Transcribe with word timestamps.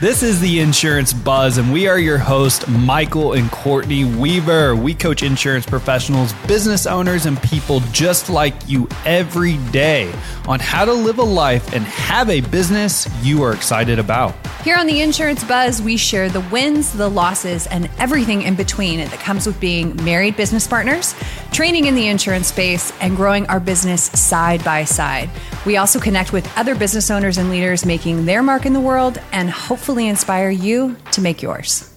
This 0.00 0.24
is 0.24 0.40
the 0.40 0.58
Insurance 0.58 1.12
Buzz, 1.12 1.56
and 1.56 1.72
we 1.72 1.86
are 1.86 2.00
your 2.00 2.18
host, 2.18 2.66
Michael 2.66 3.34
and 3.34 3.48
Courtney 3.52 4.04
Weaver. 4.04 4.74
We 4.74 4.92
coach 4.92 5.22
insurance 5.22 5.66
professionals, 5.66 6.32
business 6.48 6.84
owners, 6.84 7.26
and 7.26 7.40
people 7.40 7.78
just 7.92 8.28
like 8.28 8.54
you 8.66 8.88
every 9.04 9.56
day 9.70 10.12
on 10.48 10.58
how 10.58 10.84
to 10.84 10.92
live 10.92 11.18
a 11.18 11.22
life 11.22 11.72
and 11.72 11.84
have 11.84 12.28
a 12.28 12.40
business 12.40 13.08
you 13.22 13.44
are 13.44 13.52
excited 13.52 14.00
about. 14.00 14.34
Here 14.64 14.76
on 14.76 14.88
the 14.88 15.00
Insurance 15.00 15.44
Buzz, 15.44 15.80
we 15.80 15.96
share 15.96 16.28
the 16.28 16.40
wins, 16.40 16.92
the 16.92 17.08
losses, 17.08 17.68
and 17.68 17.88
everything 17.98 18.42
in 18.42 18.56
between 18.56 18.98
that 18.98 19.20
comes 19.20 19.46
with 19.46 19.60
being 19.60 19.94
married 20.04 20.36
business 20.36 20.66
partners, 20.66 21.14
training 21.52 21.84
in 21.84 21.94
the 21.94 22.08
insurance 22.08 22.48
space, 22.48 22.92
and 23.00 23.14
growing 23.14 23.46
our 23.46 23.60
business 23.60 24.04
side 24.04 24.64
by 24.64 24.82
side. 24.82 25.30
We 25.64 25.76
also 25.76 26.00
connect 26.00 26.32
with 26.32 26.50
other 26.58 26.74
business 26.74 27.10
owners 27.12 27.38
and 27.38 27.48
leaders 27.48 27.86
making 27.86 28.24
their 28.24 28.42
mark 28.42 28.66
in 28.66 28.72
the 28.72 28.80
world 28.80 29.20
and 29.32 29.48
hopefully 29.48 29.83
inspire 29.92 30.50
you 30.50 30.96
to 31.12 31.20
make 31.20 31.42
yours. 31.42 31.94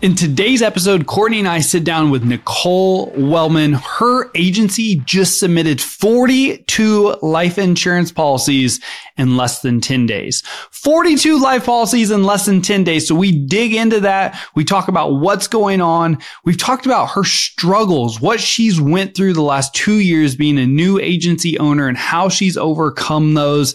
In 0.00 0.14
today's 0.14 0.62
episode, 0.62 1.06
Courtney 1.06 1.40
and 1.40 1.48
I 1.48 1.58
sit 1.58 1.82
down 1.82 2.10
with 2.10 2.22
Nicole 2.22 3.12
Wellman. 3.16 3.72
Her 3.72 4.30
agency 4.36 5.02
just 5.04 5.40
submitted 5.40 5.80
42 5.80 7.16
life 7.20 7.58
insurance 7.58 8.12
policies 8.12 8.78
in 9.16 9.36
less 9.36 9.60
than 9.60 9.80
10 9.80 10.06
days. 10.06 10.44
42 10.70 11.42
life 11.42 11.66
policies 11.66 12.12
in 12.12 12.22
less 12.22 12.46
than 12.46 12.62
10 12.62 12.84
days. 12.84 13.08
So 13.08 13.16
we 13.16 13.32
dig 13.32 13.74
into 13.74 13.98
that. 13.98 14.40
We 14.54 14.62
talk 14.62 14.86
about 14.86 15.14
what's 15.14 15.48
going 15.48 15.80
on. 15.80 16.18
We've 16.44 16.56
talked 16.56 16.86
about 16.86 17.10
her 17.10 17.24
struggles, 17.24 18.20
what 18.20 18.38
she's 18.38 18.80
went 18.80 19.16
through 19.16 19.32
the 19.32 19.42
last 19.42 19.74
two 19.74 19.98
years 19.98 20.36
being 20.36 20.58
a 20.58 20.66
new 20.66 21.00
agency 21.00 21.58
owner 21.58 21.88
and 21.88 21.98
how 21.98 22.28
she's 22.28 22.56
overcome 22.56 23.34
those 23.34 23.74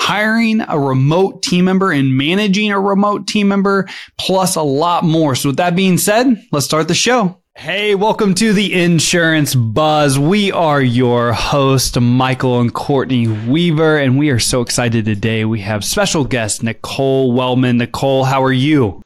hiring 0.00 0.62
a 0.62 0.78
remote 0.78 1.42
team 1.42 1.66
member 1.66 1.92
and 1.92 2.16
managing 2.16 2.72
a 2.72 2.80
remote 2.80 3.28
team 3.28 3.46
member, 3.46 3.86
plus 4.16 4.56
a 4.56 4.62
lot 4.62 5.04
more. 5.04 5.34
So 5.34 5.50
with 5.50 5.58
that 5.58 5.76
being 5.76 5.98
said, 5.98 6.42
let's 6.50 6.64
start 6.64 6.88
the 6.88 6.94
show. 6.94 7.38
Hey, 7.54 7.94
welcome 7.94 8.34
to 8.36 8.54
the 8.54 8.82
Insurance 8.82 9.54
Buzz. 9.54 10.18
We 10.18 10.52
are 10.52 10.80
your 10.80 11.34
host, 11.34 12.00
Michael 12.00 12.60
and 12.60 12.72
Courtney 12.72 13.28
Weaver, 13.28 13.98
and 13.98 14.18
we 14.18 14.30
are 14.30 14.38
so 14.38 14.62
excited 14.62 15.04
today. 15.04 15.44
We 15.44 15.60
have 15.60 15.84
special 15.84 16.24
guest 16.24 16.62
Nicole 16.62 17.32
Wellman. 17.32 17.76
Nicole, 17.76 18.24
how 18.24 18.42
are 18.42 18.52
you? 18.52 19.02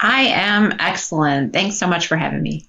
I 0.00 0.22
am 0.22 0.72
excellent. 0.78 1.52
Thanks 1.52 1.76
so 1.76 1.88
much 1.88 2.06
for 2.06 2.16
having 2.16 2.42
me. 2.42 2.64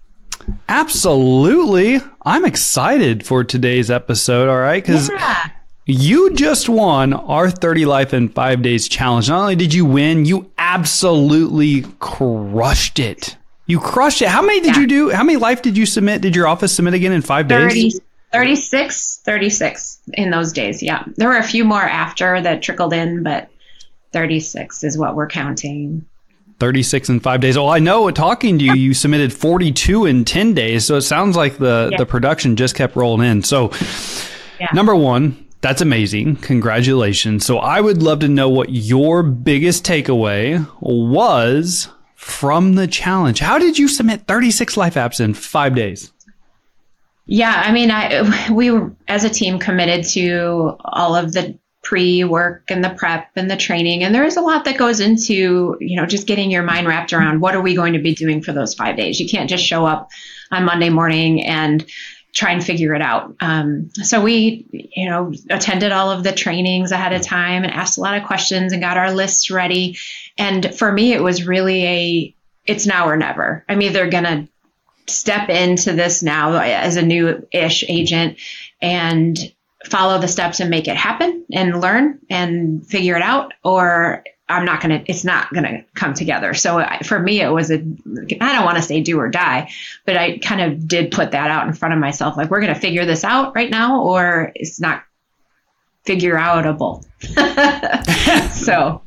Absolutely. 0.68 2.00
I'm 2.24 2.46
excited 2.46 3.24
for 3.26 3.44
today's 3.44 3.92
episode, 3.92 4.50
all 4.50 4.58
right? 4.58 4.84
Because 4.84 5.08
yeah. 5.10 5.52
You 5.86 6.34
just 6.36 6.70
won 6.70 7.14
our 7.14 7.50
30 7.50 7.86
Life 7.86 8.14
in 8.14 8.30
Five 8.30 8.62
Days 8.62 8.88
challenge. 8.88 9.30
Not 9.30 9.42
only 9.42 9.56
did 9.56 9.74
you 9.74 9.84
win, 9.84 10.26
you 10.26 10.52
absolutely 10.58 11.84
crushed 12.00 13.00
it. 13.00 13.36
You 13.66 13.80
crushed 13.80 14.22
it. 14.22 14.28
How 14.28 14.42
many 14.42 14.60
did 14.60 14.76
yeah. 14.76 14.82
you 14.82 14.88
do? 14.88 15.10
How 15.10 15.24
many 15.24 15.38
life 15.38 15.62
did 15.62 15.78
you 15.78 15.86
submit? 15.86 16.22
Did 16.22 16.36
your 16.36 16.48
office 16.48 16.74
submit 16.74 16.94
again 16.94 17.12
in 17.12 17.22
five 17.22 17.50
30, 17.50 17.74
days? 17.74 18.00
36, 18.32 19.22
36 19.26 20.00
in 20.14 20.30
those 20.30 20.54
days. 20.54 20.84
Yeah. 20.84 21.04
There 21.18 21.28
were 21.28 21.38
a 21.38 21.44
few 21.44 21.66
more 21.66 21.82
after 21.82 22.42
that 22.42 22.62
trickled 22.62 22.94
in, 22.94 23.24
but 23.24 23.50
36 24.14 24.84
is 24.84 24.98
what 24.98 25.16
we're 25.16 25.28
counting. 25.28 26.06
36 26.60 27.10
in 27.10 27.20
five 27.20 27.42
days. 27.42 27.58
Well, 27.58 27.70
I 27.70 27.80
know 27.80 28.10
talking 28.12 28.60
to 28.60 28.66
you, 28.66 28.74
you 28.74 28.94
submitted 28.94 29.34
42 29.34 30.06
in 30.06 30.26
10 30.26 30.54
days. 30.54 30.86
So 30.86 30.98
it 30.98 31.02
sounds 31.02 31.36
like 31.36 31.58
the, 31.58 31.90
yeah. 31.92 31.98
the 31.98 32.06
production 32.06 32.56
just 32.56 32.76
kept 32.76 32.96
rolling 32.96 33.28
in. 33.28 33.42
So, 33.42 33.72
yeah. 34.60 34.68
number 34.74 34.96
one, 34.96 35.44
that's 35.62 35.82
amazing. 35.82 36.38
Congratulations. 36.38 37.46
So 37.46 37.60
I 37.60 37.82
would 37.82 38.02
love 38.02 38.20
to 38.20 38.28
know 38.28 38.50
what 38.50 38.70
your 38.70 39.22
biggest 39.22 39.86
takeaway 39.86 40.68
was 40.82 41.88
from 42.16 42.76
the 42.76 42.88
challenge. 42.88 43.40
How 43.40 43.60
did 43.60 43.78
you 43.78 43.88
submit 43.88 44.28
36 44.28 44.76
life 44.76 44.96
apps 44.96 45.20
in 45.20 45.34
five 45.34 45.76
days? 45.76 46.12
Yeah, 47.28 47.62
I 47.64 47.72
mean, 47.72 47.92
I 47.92 48.52
we 48.52 48.72
as 49.08 49.24
a 49.24 49.30
team 49.30 49.60
committed 49.60 50.06
to 50.10 50.76
all 50.84 51.16
of 51.16 51.34
the 51.34 51.58
pre-work 51.84 52.70
and 52.70 52.84
the 52.84 52.92
prep 52.92 53.30
and 53.36 53.50
the 53.50 53.58
training 53.58 54.04
and 54.04 54.14
there 54.14 54.24
is 54.24 54.38
a 54.38 54.42
lot 54.42 54.66
that 54.66 54.78
goes 54.78 55.00
into 55.00 55.76
you 55.80 55.96
know 55.96 56.06
just 56.06 56.28
getting 56.28 56.52
your 56.52 56.62
mind 56.62 56.88
wrapped 56.88 57.12
around 57.12 57.40
what 57.40 57.56
are 57.56 57.62
we 57.62 57.74
going 57.74 57.94
to 57.94 58.00
be 58.00 58.14
doing 58.14 58.40
for 58.40 58.54
those 58.54 58.76
five 58.76 58.96
days 58.96 59.20
you 59.20 59.28
can't 59.28 59.50
just 59.50 59.66
show 59.66 59.84
up 59.84 60.08
on 60.52 60.64
monday 60.64 60.90
morning 60.90 61.44
and 61.44 61.84
try 62.34 62.52
and 62.52 62.64
figure 62.64 62.96
it 62.96 63.02
out. 63.02 63.36
Um, 63.42 63.90
so 63.92 64.22
we, 64.22 64.66
you 64.72 65.10
know, 65.10 65.34
attended 65.50 65.92
all 65.92 66.12
of 66.12 66.24
the 66.24 66.32
trainings 66.32 66.92
ahead 66.92 67.14
of 67.14 67.22
time 67.22 67.64
and 67.64 67.74
asked 67.74 67.98
a 67.98 68.02
lot 68.02 68.18
of 68.18 68.26
questions 68.26 68.72
and 68.72 68.82
got 68.82 68.98
our 68.98 69.12
lists 69.12 69.52
ready. 69.52 69.98
And 70.38 70.74
for 70.74 70.92
me, 70.92 71.14
it 71.14 71.22
was 71.22 71.46
really 71.46 71.86
a, 71.86 72.36
it's 72.66 72.86
now 72.86 73.10
or 73.10 73.18
never. 73.18 73.66
I'm 73.68 73.82
either 73.82 74.10
to 74.10 74.48
step 75.08 75.50
into 75.50 75.92
this 75.94 76.24
now 76.24 76.58
as 76.58 76.96
a 76.96 77.02
new 77.02 77.46
ish 77.52 77.84
agent 77.88 78.38
and 78.82 79.38
follow 79.86 80.20
the 80.20 80.28
steps 80.28 80.60
and 80.60 80.70
make 80.70 80.88
it 80.88 80.96
happen 80.96 81.46
and 81.52 81.82
learn 81.82 82.20
and 82.30 82.86
figure 82.88 83.16
it 83.16 83.24
out, 83.24 83.54
or 83.64 84.24
I'm 84.52 84.66
not 84.66 84.82
going 84.82 85.00
to, 85.00 85.10
it's 85.10 85.24
not 85.24 85.52
going 85.54 85.64
to 85.64 85.84
come 85.96 86.14
together. 86.14 86.54
So 86.54 86.86
for 87.04 87.20
me, 87.20 87.42
it 87.42 87.50
was 87.50 87.72
a, 87.72 87.76
I 87.76 88.54
don't 88.54 88.66
want 88.66 88.78
to 88.78 88.84
say 88.84 89.02
do 89.02 89.20
or 89.20 89.30
die, 89.30 89.70
but 90.06 90.18
I 90.18 90.38
kind 90.40 90.62
of 90.62 90.88
did 90.88 91.12
put 91.12 91.32
that 91.32 91.50
out 91.50 91.68
in 91.68 91.74
front 91.74 91.94
of 91.94 92.00
myself. 92.00 92.38
Like, 92.38 92.50
we're 92.50 92.62
going 92.62 92.74
to 92.74 92.80
figure 92.80 93.06
this 93.06 93.24
out 93.24 93.56
right 93.56 93.70
now, 93.70 94.02
or 94.02 94.52
it's 94.56 94.80
not 94.80 95.04
figure 96.06 96.36
outable. 96.36 97.04
so. 98.52 99.02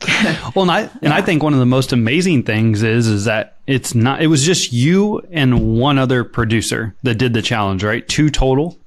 well, 0.54 0.62
and 0.62 0.70
I, 0.70 0.80
and 0.80 0.90
yeah. 1.02 1.14
I 1.14 1.20
think 1.20 1.42
one 1.42 1.52
of 1.52 1.58
the 1.58 1.66
most 1.66 1.92
amazing 1.92 2.44
things 2.44 2.82
is, 2.82 3.06
is 3.06 3.24
that 3.26 3.58
it's 3.66 3.94
not, 3.94 4.22
it 4.22 4.28
was 4.28 4.44
just 4.44 4.72
you 4.72 5.20
and 5.30 5.78
one 5.78 5.98
other 5.98 6.24
producer 6.24 6.94
that 7.02 7.16
did 7.16 7.34
the 7.34 7.42
challenge, 7.42 7.84
right? 7.84 8.06
Two 8.08 8.30
total. 8.30 8.78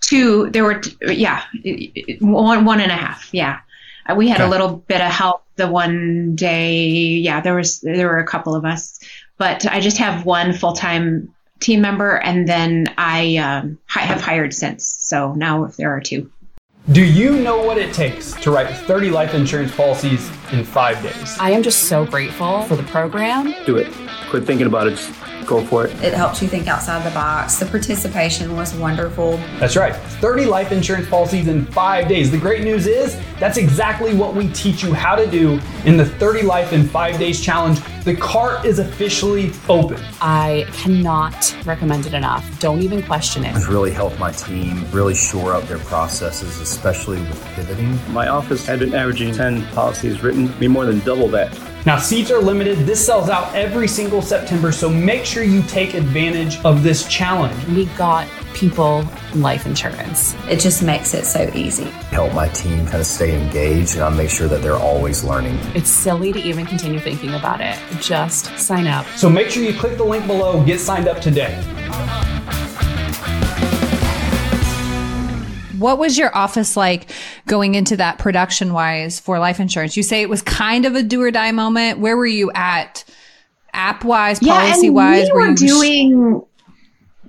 Two, 0.00 0.50
there 0.50 0.64
were, 0.64 0.82
yeah, 1.02 1.44
one, 2.20 2.64
one 2.64 2.80
and 2.80 2.90
a 2.90 2.96
half. 2.96 3.28
Yeah. 3.32 3.60
Uh, 4.08 4.14
we 4.14 4.28
had 4.28 4.40
okay. 4.40 4.46
a 4.46 4.50
little 4.50 4.76
bit 4.76 5.00
of 5.00 5.10
help 5.10 5.44
the 5.56 5.68
one 5.68 6.34
day. 6.34 6.88
Yeah, 6.88 7.40
there 7.40 7.54
was 7.54 7.80
there 7.80 8.08
were 8.08 8.18
a 8.18 8.26
couple 8.26 8.54
of 8.54 8.64
us, 8.64 8.98
but 9.38 9.66
I 9.66 9.80
just 9.80 9.98
have 9.98 10.24
one 10.24 10.52
full 10.52 10.74
time 10.74 11.32
team 11.60 11.80
member, 11.80 12.16
and 12.16 12.48
then 12.48 12.86
I 12.98 13.36
um, 13.36 13.78
have 13.86 14.20
hired 14.20 14.52
since. 14.54 14.84
So 14.86 15.34
now 15.34 15.66
there 15.78 15.94
are 15.94 16.00
two. 16.00 16.30
Do 16.92 17.02
you 17.02 17.38
know 17.38 17.62
what 17.62 17.78
it 17.78 17.94
takes 17.94 18.32
to 18.42 18.50
write 18.50 18.68
30 18.68 19.08
life 19.08 19.32
insurance 19.32 19.74
policies 19.74 20.28
in 20.52 20.64
five 20.64 21.02
days? 21.02 21.38
I 21.40 21.50
am 21.50 21.62
just 21.62 21.84
so 21.84 22.04
grateful 22.04 22.62
for 22.64 22.76
the 22.76 22.82
program. 22.82 23.54
Do 23.64 23.78
it. 23.78 23.90
Quit 24.28 24.44
thinking 24.44 24.66
about 24.66 24.88
it. 24.88 24.90
Just 24.90 25.10
go 25.46 25.64
for 25.64 25.86
it. 25.86 25.92
It 26.02 26.14
helps 26.14 26.42
you 26.42 26.48
think 26.48 26.68
outside 26.68 27.04
the 27.04 27.14
box. 27.14 27.56
The 27.56 27.66
participation 27.66 28.56
was 28.56 28.74
wonderful. 28.74 29.36
That's 29.58 29.76
right. 29.76 29.94
30 29.94 30.46
life 30.46 30.72
insurance 30.72 31.08
policies 31.08 31.48
in 31.48 31.64
five 31.66 32.08
days. 32.08 32.30
The 32.30 32.38
great 32.38 32.62
news 32.62 32.86
is 32.86 33.18
that's 33.38 33.58
exactly 33.58 34.14
what 34.14 34.34
we 34.34 34.48
teach 34.52 34.82
you 34.82 34.92
how 34.94 35.14
to 35.14 35.26
do 35.30 35.60
in 35.84 35.96
the 35.96 36.06
30 36.06 36.42
life 36.42 36.72
in 36.72 36.86
five 36.86 37.18
days 37.18 37.40
challenge. 37.40 37.80
The 38.04 38.14
cart 38.14 38.66
is 38.66 38.78
officially 38.78 39.50
open. 39.68 39.98
I 40.20 40.66
cannot 40.72 41.56
recommend 41.64 42.04
it 42.04 42.12
enough. 42.12 42.44
Don't 42.60 42.82
even 42.82 43.02
question 43.02 43.44
it. 43.44 43.56
It's 43.56 43.66
really 43.66 43.92
helped 43.92 44.18
my 44.18 44.30
team 44.30 44.84
really 44.90 45.14
shore 45.14 45.54
up 45.54 45.64
their 45.64 45.78
processes, 45.78 46.60
especially 46.60 47.18
with 47.20 47.42
pivoting. 47.54 47.98
My 48.12 48.28
office 48.28 48.66
had 48.66 48.80
been 48.80 48.94
averaging 48.94 49.32
10 49.32 49.66
policies 49.68 50.22
written, 50.22 50.58
me 50.58 50.68
more 50.68 50.84
than 50.84 51.00
double 51.00 51.28
that. 51.28 51.58
Now, 51.86 51.98
seats 51.98 52.30
are 52.30 52.38
limited. 52.38 52.78
This 52.78 53.04
sells 53.04 53.28
out 53.28 53.54
every 53.54 53.88
single 53.88 54.22
September, 54.22 54.72
so 54.72 54.88
make 54.88 55.26
sure 55.26 55.42
you 55.42 55.62
take 55.64 55.92
advantage 55.92 56.58
of 56.64 56.82
this 56.82 57.06
challenge. 57.08 57.62
We 57.66 57.84
got 57.96 58.26
people 58.54 59.04
life 59.34 59.66
insurance. 59.66 60.34
It 60.48 60.60
just 60.60 60.82
makes 60.82 61.12
it 61.12 61.26
so 61.26 61.50
easy. 61.54 61.84
Help 62.10 62.32
my 62.32 62.48
team 62.48 62.86
kind 62.86 63.00
of 63.00 63.06
stay 63.06 63.38
engaged 63.38 63.96
and 63.96 64.04
I 64.04 64.08
make 64.08 64.30
sure 64.30 64.48
that 64.48 64.62
they're 64.62 64.78
always 64.78 65.24
learning. 65.24 65.58
It's 65.74 65.90
silly 65.90 66.32
to 66.32 66.38
even 66.38 66.64
continue 66.64 67.00
thinking 67.00 67.34
about 67.34 67.60
it. 67.60 67.78
Just 68.00 68.46
sign 68.58 68.86
up. 68.86 69.04
So 69.16 69.28
make 69.28 69.50
sure 69.50 69.62
you 69.62 69.78
click 69.78 69.98
the 69.98 70.04
link 70.04 70.26
below, 70.26 70.64
get 70.64 70.80
signed 70.80 71.08
up 71.08 71.20
today. 71.20 71.54
Uh-huh. 71.88 72.33
What 75.84 75.98
was 75.98 76.16
your 76.16 76.34
office 76.34 76.78
like 76.78 77.10
going 77.46 77.74
into 77.74 77.98
that 77.98 78.16
production 78.16 78.72
wise 78.72 79.20
for 79.20 79.38
life 79.38 79.60
insurance? 79.60 79.98
You 79.98 80.02
say 80.02 80.22
it 80.22 80.30
was 80.30 80.40
kind 80.40 80.86
of 80.86 80.94
a 80.94 81.02
do 81.02 81.20
or 81.20 81.30
die 81.30 81.52
moment. 81.52 81.98
Where 81.98 82.16
were 82.16 82.24
you 82.24 82.50
at 82.54 83.04
app 83.74 84.02
wise, 84.02 84.40
policy 84.40 84.88
wise? 84.88 85.26
We 85.26 85.32
were, 85.32 85.50
were 85.50 85.54
doing 85.54 86.42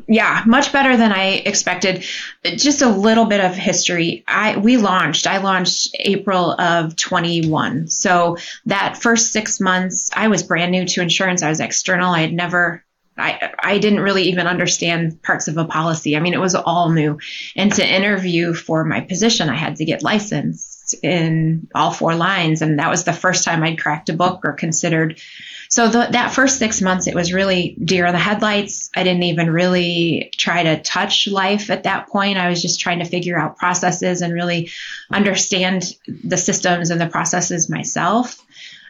yeah, 0.07 0.41
much 0.45 0.71
better 0.71 0.95
than 0.95 1.11
I 1.11 1.41
expected. 1.45 2.05
Just 2.45 2.81
a 2.81 2.87
little 2.87 3.25
bit 3.25 3.41
of 3.41 3.55
history. 3.55 4.23
I 4.25 4.55
we 4.55 4.77
launched. 4.77 5.27
I 5.27 5.39
launched 5.39 5.93
April 5.99 6.51
of 6.57 6.95
21. 6.95 7.89
So 7.89 8.37
that 8.67 8.95
first 8.95 9.33
6 9.33 9.59
months 9.59 10.11
I 10.15 10.29
was 10.29 10.43
brand 10.43 10.71
new 10.71 10.85
to 10.85 11.01
insurance. 11.01 11.43
I 11.43 11.49
was 11.49 11.59
external. 11.59 12.13
I 12.13 12.21
had 12.21 12.31
never 12.31 12.84
I, 13.17 13.53
I 13.59 13.77
didn't 13.77 14.01
really 14.01 14.23
even 14.23 14.47
understand 14.47 15.21
parts 15.23 15.47
of 15.47 15.57
a 15.57 15.65
policy. 15.65 16.15
I 16.15 16.19
mean, 16.19 16.33
it 16.33 16.39
was 16.39 16.55
all 16.55 16.89
new. 16.89 17.19
And 17.55 17.71
to 17.73 17.87
interview 17.87 18.53
for 18.53 18.83
my 18.83 19.01
position, 19.01 19.49
I 19.49 19.55
had 19.55 19.77
to 19.77 19.85
get 19.85 20.03
licensed. 20.03 20.95
in 21.01 21.67
all 21.73 21.91
four 21.91 22.15
lines. 22.15 22.61
And 22.61 22.77
that 22.79 22.89
was 22.89 23.03
the 23.03 23.13
first 23.13 23.43
time 23.43 23.63
I'd 23.63 23.79
cracked 23.79 24.09
a 24.09 24.13
book 24.13 24.41
or 24.43 24.53
considered. 24.53 25.19
So 25.67 25.87
the, 25.87 26.07
that 26.11 26.31
first 26.31 26.59
six 26.59 26.81
months, 26.81 27.07
it 27.07 27.15
was 27.15 27.33
really 27.33 27.75
deer 27.83 28.05
in 28.05 28.13
the 28.13 28.19
headlights. 28.19 28.91
I 28.95 29.03
didn't 29.03 29.23
even 29.23 29.49
really 29.49 30.31
try 30.37 30.63
to 30.63 30.81
touch 30.81 31.27
life 31.27 31.71
at 31.71 31.83
that 31.83 32.07
point. 32.07 32.37
I 32.37 32.49
was 32.49 32.61
just 32.61 32.79
trying 32.79 32.99
to 32.99 33.05
figure 33.05 33.37
out 33.37 33.57
processes 33.57 34.21
and 34.21 34.33
really 34.33 34.69
understand 35.11 35.91
the 36.07 36.37
systems 36.37 36.91
and 36.91 37.01
the 37.01 37.07
processes 37.07 37.67
myself. 37.67 38.39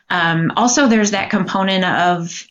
Um, 0.09 0.51
also, 0.55 0.87
there's 0.87 1.11
that 1.11 1.29
component 1.29 1.85
of 1.85 2.45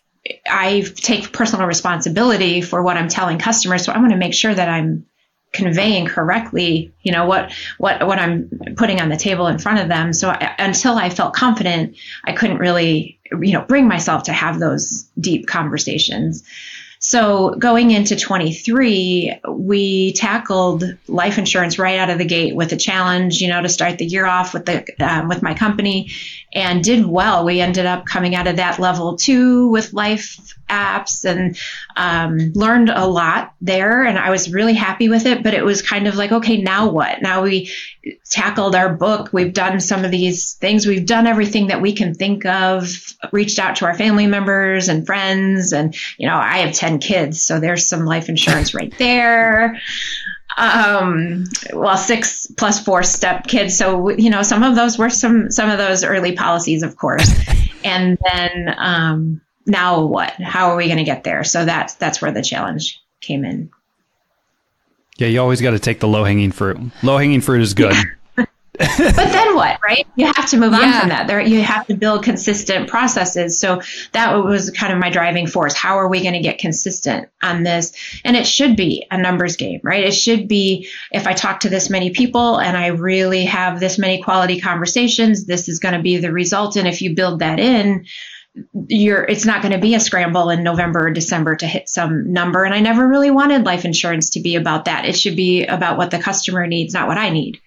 I 0.46 0.84
take 0.94 1.32
personal 1.32 1.66
responsibility 1.66 2.60
for 2.60 2.82
what 2.82 2.96
I'm 2.96 3.08
telling 3.08 3.38
customers. 3.38 3.84
So 3.84 3.92
I 3.92 3.98
want 3.98 4.12
to 4.12 4.16
make 4.16 4.34
sure 4.34 4.54
that 4.54 4.68
I'm 4.68 5.06
conveying 5.52 6.06
correctly, 6.06 6.92
you 7.02 7.12
know, 7.12 7.26
what, 7.26 7.52
what, 7.78 8.06
what 8.06 8.18
I'm 8.18 8.50
putting 8.76 9.00
on 9.00 9.08
the 9.08 9.16
table 9.16 9.46
in 9.46 9.58
front 9.58 9.80
of 9.80 9.88
them. 9.88 10.12
So 10.12 10.28
I, 10.28 10.54
until 10.58 10.96
I 10.96 11.10
felt 11.10 11.34
confident, 11.34 11.96
I 12.24 12.32
couldn't 12.32 12.58
really, 12.58 13.20
you 13.30 13.52
know, 13.52 13.62
bring 13.62 13.86
myself 13.86 14.24
to 14.24 14.32
have 14.32 14.58
those 14.58 15.08
deep 15.18 15.46
conversations. 15.46 16.42
So 16.98 17.50
going 17.50 17.90
into 17.90 18.16
23, 18.16 19.40
we 19.46 20.14
tackled 20.14 20.84
life 21.06 21.36
insurance 21.36 21.78
right 21.78 21.98
out 21.98 22.08
of 22.08 22.16
the 22.16 22.24
gate 22.24 22.56
with 22.56 22.72
a 22.72 22.76
challenge, 22.76 23.42
you 23.42 23.48
know, 23.48 23.60
to 23.60 23.68
start 23.68 23.98
the 23.98 24.06
year 24.06 24.24
off 24.24 24.54
with 24.54 24.64
the 24.64 24.86
um, 25.00 25.28
with 25.28 25.42
my 25.42 25.52
company, 25.52 26.12
and 26.54 26.84
did 26.84 27.04
well. 27.04 27.44
We 27.44 27.60
ended 27.60 27.84
up 27.84 28.06
coming 28.06 28.34
out 28.34 28.46
of 28.46 28.56
that 28.56 28.78
level 28.78 29.16
two 29.16 29.68
with 29.68 29.92
life 29.92 30.54
apps 30.70 31.24
and 31.24 31.58
um, 31.96 32.52
learned 32.54 32.90
a 32.90 33.06
lot 33.06 33.54
there. 33.60 34.04
And 34.04 34.18
I 34.18 34.30
was 34.30 34.52
really 34.52 34.74
happy 34.74 35.08
with 35.08 35.26
it. 35.26 35.42
But 35.42 35.54
it 35.54 35.64
was 35.64 35.82
kind 35.82 36.06
of 36.06 36.14
like, 36.14 36.30
okay, 36.30 36.58
now 36.58 36.90
what? 36.90 37.20
Now 37.22 37.42
we 37.42 37.70
tackled 38.30 38.74
our 38.74 38.94
book. 38.94 39.32
We've 39.32 39.52
done 39.52 39.80
some 39.80 40.04
of 40.04 40.10
these 40.10 40.54
things. 40.54 40.86
We've 40.86 41.06
done 41.06 41.26
everything 41.26 41.68
that 41.68 41.80
we 41.80 41.92
can 41.92 42.14
think 42.14 42.46
of. 42.46 42.88
Reached 43.32 43.58
out 43.58 43.76
to 43.76 43.86
our 43.86 43.94
family 43.94 44.26
members 44.26 44.88
and 44.88 45.06
friends, 45.06 45.72
and 45.72 45.96
you 46.18 46.28
know, 46.28 46.36
I 46.36 46.58
have 46.58 46.74
ten 46.74 46.98
kids, 46.98 47.42
so 47.42 47.58
there's 47.58 47.88
some 47.88 48.04
life 48.04 48.28
insurance 48.28 48.74
right 48.74 48.92
there 48.98 49.80
um, 50.56 51.44
well, 51.72 51.96
six 51.96 52.46
plus 52.46 52.82
four 52.82 53.02
step 53.02 53.46
kids. 53.46 53.76
So, 53.76 54.10
you 54.10 54.30
know, 54.30 54.42
some 54.42 54.62
of 54.62 54.74
those 54.76 54.98
were 54.98 55.10
some, 55.10 55.50
some 55.50 55.70
of 55.70 55.78
those 55.78 56.04
early 56.04 56.32
policies, 56.32 56.82
of 56.82 56.96
course. 56.96 57.30
and 57.84 58.18
then, 58.32 58.74
um, 58.76 59.40
now 59.66 60.04
what? 60.04 60.30
How 60.32 60.70
are 60.70 60.76
we 60.76 60.86
going 60.86 60.98
to 60.98 61.04
get 61.04 61.24
there? 61.24 61.44
So 61.44 61.64
that's, 61.64 61.94
that's 61.94 62.20
where 62.20 62.32
the 62.32 62.42
challenge 62.42 63.02
came 63.20 63.44
in. 63.44 63.70
Yeah. 65.16 65.28
You 65.28 65.40
always 65.40 65.60
got 65.60 65.72
to 65.72 65.78
take 65.78 66.00
the 66.00 66.08
low 66.08 66.24
hanging 66.24 66.52
fruit. 66.52 66.78
Low 67.02 67.18
hanging 67.18 67.40
fruit 67.40 67.62
is 67.62 67.74
good. 67.74 67.94
but 68.78 69.14
then 69.14 69.54
what, 69.54 69.78
right? 69.84 70.04
You 70.16 70.26
have 70.26 70.50
to 70.50 70.56
move 70.56 70.72
yeah. 70.72 70.78
on 70.80 71.00
from 71.00 71.08
that. 71.10 71.28
There, 71.28 71.40
you 71.40 71.62
have 71.62 71.86
to 71.86 71.94
build 71.94 72.24
consistent 72.24 72.88
processes. 72.88 73.60
So 73.60 73.80
that 74.10 74.34
was 74.34 74.70
kind 74.70 74.92
of 74.92 74.98
my 74.98 75.10
driving 75.10 75.46
force. 75.46 75.74
How 75.74 75.98
are 75.98 76.08
we 76.08 76.22
going 76.22 76.34
to 76.34 76.40
get 76.40 76.58
consistent 76.58 77.28
on 77.40 77.62
this? 77.62 77.92
And 78.24 78.36
it 78.36 78.48
should 78.48 78.76
be 78.76 79.06
a 79.12 79.16
numbers 79.16 79.56
game, 79.56 79.78
right? 79.84 80.04
It 80.04 80.14
should 80.14 80.48
be 80.48 80.88
if 81.12 81.28
I 81.28 81.34
talk 81.34 81.60
to 81.60 81.68
this 81.68 81.88
many 81.88 82.10
people 82.10 82.58
and 82.58 82.76
I 82.76 82.88
really 82.88 83.44
have 83.44 83.78
this 83.78 83.96
many 83.96 84.20
quality 84.20 84.60
conversations, 84.60 85.46
this 85.46 85.68
is 85.68 85.78
going 85.78 85.94
to 85.94 86.02
be 86.02 86.16
the 86.16 86.32
result. 86.32 86.74
And 86.74 86.88
if 86.88 87.00
you 87.00 87.14
build 87.14 87.38
that 87.38 87.60
in, 87.60 88.06
you're 88.88 89.24
it's 89.24 89.44
not 89.44 89.62
going 89.62 89.72
to 89.72 89.80
be 89.80 89.94
a 89.94 90.00
scramble 90.00 90.50
in 90.50 90.62
November 90.62 91.06
or 91.06 91.10
December 91.10 91.56
to 91.56 91.66
hit 91.66 91.88
some 91.88 92.32
number. 92.32 92.64
And 92.64 92.74
I 92.74 92.80
never 92.80 93.06
really 93.06 93.30
wanted 93.30 93.64
life 93.64 93.84
insurance 93.84 94.30
to 94.30 94.40
be 94.40 94.56
about 94.56 94.86
that. 94.86 95.06
It 95.06 95.16
should 95.16 95.36
be 95.36 95.64
about 95.64 95.96
what 95.96 96.10
the 96.10 96.18
customer 96.18 96.66
needs, 96.66 96.94
not 96.94 97.08
what 97.08 97.18
I 97.18 97.30
need. 97.30 97.60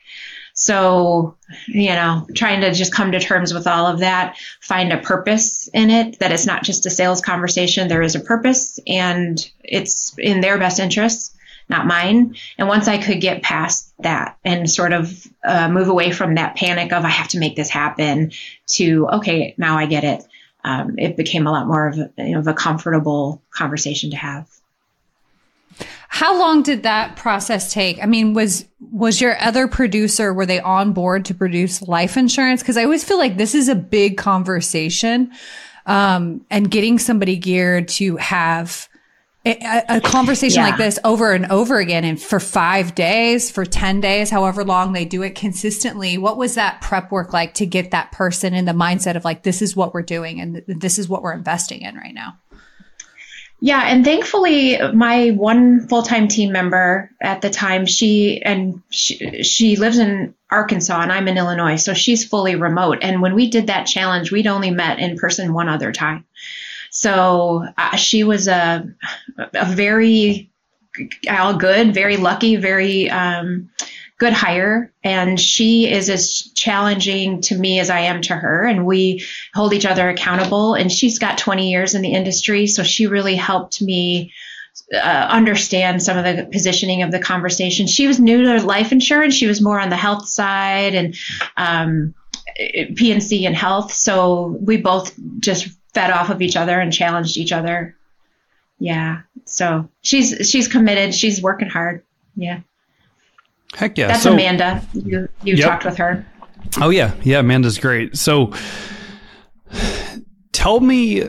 So, 0.60 1.38
you 1.68 1.92
know, 1.92 2.26
trying 2.34 2.62
to 2.62 2.74
just 2.74 2.92
come 2.92 3.12
to 3.12 3.20
terms 3.20 3.54
with 3.54 3.68
all 3.68 3.86
of 3.86 4.00
that, 4.00 4.38
find 4.60 4.92
a 4.92 4.98
purpose 4.98 5.70
in 5.72 5.92
it, 5.92 6.18
that 6.18 6.32
it's 6.32 6.48
not 6.48 6.64
just 6.64 6.88
a 6.88 6.90
sales 6.90 7.22
conversation. 7.22 7.88
There 7.88 8.02
is 8.02 8.16
a 8.16 8.20
purpose 8.20 8.80
and 8.88 9.38
it's 9.64 10.18
in 10.18 10.42
their 10.42 10.58
best 10.58 10.80
interests, 10.80 11.38
not 11.70 11.86
mine. 11.86 12.38
And 12.58 12.68
once 12.68 12.88
I 12.88 12.98
could 12.98 13.22
get 13.22 13.44
past 13.44 13.94
that 14.00 14.40
and 14.44 14.68
sort 14.68 14.94
of 14.94 15.28
uh, 15.44 15.70
move 15.70 15.90
away 15.90 16.12
from 16.12 16.34
that 16.36 16.56
panic 16.56 16.92
of 16.92 17.06
I 17.06 17.10
have 17.10 17.28
to 17.30 17.40
make 17.40 17.56
this 17.56 17.70
happen 17.70 18.32
to, 18.70 19.08
okay, 19.10 19.54
now 19.60 19.78
I 19.78 19.86
get 19.86 20.04
it. 20.06 20.24
Um, 20.64 20.98
it 20.98 21.16
became 21.18 21.46
a 21.46 21.52
lot 21.52 21.68
more 21.68 21.88
of 21.88 22.00
a, 22.00 22.12
you 22.18 22.32
know, 22.32 22.40
of 22.40 22.48
a 22.48 22.56
comfortable 22.56 23.44
conversation 23.52 24.10
to 24.10 24.18
have. 24.18 24.50
How 26.10 26.40
long 26.40 26.64
did 26.64 26.84
that 26.84 27.16
process 27.16 27.74
take? 27.74 28.02
I 28.02 28.06
mean, 28.06 28.34
was 28.34 28.66
was 28.80 29.20
your 29.20 29.40
other 29.42 29.68
producer 29.68 30.34
were 30.34 30.46
they 30.46 30.60
on 30.60 30.94
board 30.94 31.26
to 31.26 31.34
produce 31.34 31.82
life 31.82 32.18
insurance? 32.18 32.62
Because 32.62 32.78
I 32.78 32.84
always 32.84 33.04
feel 33.04 33.18
like 33.18 33.38
this 33.38 33.54
is 33.54 33.68
a 33.68 33.76
big 33.76 34.18
conversation, 34.18 35.32
um, 35.86 36.46
and 36.50 36.72
getting 36.72 36.98
somebody 36.98 37.36
geared 37.36 37.88
to 37.90 38.16
have 38.18 38.88
a, 39.46 39.84
a 39.90 40.02
conversation 40.02 40.62
yeah. 40.62 40.70
like 40.70 40.78
this 40.78 41.00
over 41.04 41.34
and 41.34 41.46
over 41.48 41.78
again, 41.78 42.04
and 42.04 42.22
for 42.22 42.40
five 42.40 42.96
days, 42.96 43.52
for 43.52 43.66
ten 43.66 44.02
days, 44.02 44.30
however 44.30 44.64
long 44.64 44.94
they 44.94 45.06
do 45.06 45.22
it 45.24 45.36
consistently. 45.36 46.18
What 46.18 46.38
was 46.38 46.56
that 46.56 46.82
prep 46.82 47.12
work 47.12 47.34
like 47.34 47.54
to 47.56 47.66
get 47.66 47.92
that 47.92 48.12
person 48.12 48.54
in 48.54 48.66
the 48.66 48.74
mindset 48.74 49.16
of 49.16 49.24
like, 49.24 49.44
this 49.44 49.62
is 49.62 49.76
what 49.76 49.94
we're 49.94 50.02
doing, 50.02 50.42
and 50.42 50.64
this 50.68 50.98
is 50.98 51.08
what 51.08 51.22
we're 51.22 51.34
investing 51.34 51.82
in 51.82 51.96
right 51.96 52.14
now? 52.14 52.38
Yeah, 53.60 53.82
and 53.84 54.06
thankfully, 54.06 54.78
my 54.94 55.32
one 55.32 55.88
full 55.88 56.04
time 56.04 56.28
team 56.28 56.52
member 56.52 57.10
at 57.20 57.42
the 57.42 57.50
time, 57.50 57.88
she 57.88 58.42
and 58.44 58.84
she, 58.90 59.42
she 59.44 59.78
lives 59.78 59.98
in 59.98 60.36
Arkansas 60.52 61.02
and 61.02 61.12
I'm 61.12 61.28
in 61.28 61.38
Illinois, 61.38 61.78
so 61.78 61.94
she's 61.96 62.24
fully 62.24 62.56
remote. 62.56 63.00
And 63.02 63.22
when 63.22 63.34
we 63.34 63.50
did 63.50 63.68
that 63.68 63.88
challenge, 63.88 64.32
we'd 64.32 64.46
only 64.46 64.70
met 64.70 65.00
in 65.00 65.18
person 65.18 65.54
one 65.54 65.70
other 65.70 65.92
time. 65.92 66.26
So 66.92 67.66
uh, 67.78 67.96
she 67.96 68.24
was 68.24 68.48
a 68.48 68.88
a 69.54 69.66
very 69.66 70.52
all 71.30 71.56
good, 71.56 71.94
very 71.94 72.18
lucky, 72.18 72.58
very 72.58 73.10
um, 73.10 73.70
good 74.18 74.34
hire 74.34 74.92
and 75.04 75.40
she 75.40 75.92
is 75.92 76.10
as 76.10 76.52
challenging 76.56 77.42
to 77.42 77.56
me 77.56 77.80
as 77.80 77.90
I 77.90 78.02
am 78.02 78.22
to 78.24 78.36
her 78.36 78.66
and 78.66 78.86
we 78.86 79.24
hold 79.54 79.74
each 79.74 79.86
other 79.86 80.10
accountable 80.10 80.74
and 80.74 80.92
she's 80.92 81.20
got 81.20 81.38
20 81.38 81.70
years 81.70 81.94
in 81.94 82.02
the 82.02 82.14
industry 82.14 82.66
so 82.66 82.84
she 82.84 83.06
really 83.06 83.36
helped 83.36 83.82
me 83.82 84.34
uh, 84.94 84.98
understand 84.98 86.02
some 86.02 86.18
of 86.18 86.24
the 86.24 86.48
positioning 86.52 87.02
of 87.02 87.12
the 87.12 87.20
conversation. 87.20 87.88
She 87.88 88.08
was 88.08 88.20
new 88.20 88.44
to 88.44 88.64
life 88.64 88.92
insurance. 88.92 89.34
She 89.34 89.48
was 89.48 89.62
more 89.62 89.80
on 89.80 89.90
the 89.90 89.98
health 89.98 90.28
side 90.28 90.94
and 90.94 91.16
um, 91.58 92.14
P&C 92.96 93.46
and 93.46 93.56
health. 93.56 93.92
So 93.94 94.58
we 94.62 94.78
both 94.78 95.14
just 95.40 95.70
fed 95.94 96.12
off 96.12 96.30
of 96.30 96.42
each 96.42 96.56
other 96.56 96.80
and 96.80 96.94
challenged 96.94 97.38
each 97.38 97.52
other. 97.52 97.96
Yeah. 98.80 99.22
So 99.46 99.90
she's 100.02 100.50
she's 100.50 100.68
committed. 100.68 101.16
She's 101.16 101.42
working 101.42 101.70
hard. 101.70 102.04
Yeah. 102.36 102.62
Heck 103.76 103.98
yeah. 103.98 104.08
That's 104.08 104.24
so, 104.24 104.34
Amanda. 104.34 104.82
You 104.94 105.28
you 105.44 105.56
yep. 105.56 105.68
talked 105.68 105.86
with 105.86 105.98
her. 105.98 106.26
Oh 106.82 106.90
yeah. 106.90 107.14
Yeah, 107.24 107.40
Amanda's 107.40 107.78
great. 107.78 108.18
So 108.18 108.54
tell 110.52 110.80
me 110.80 111.24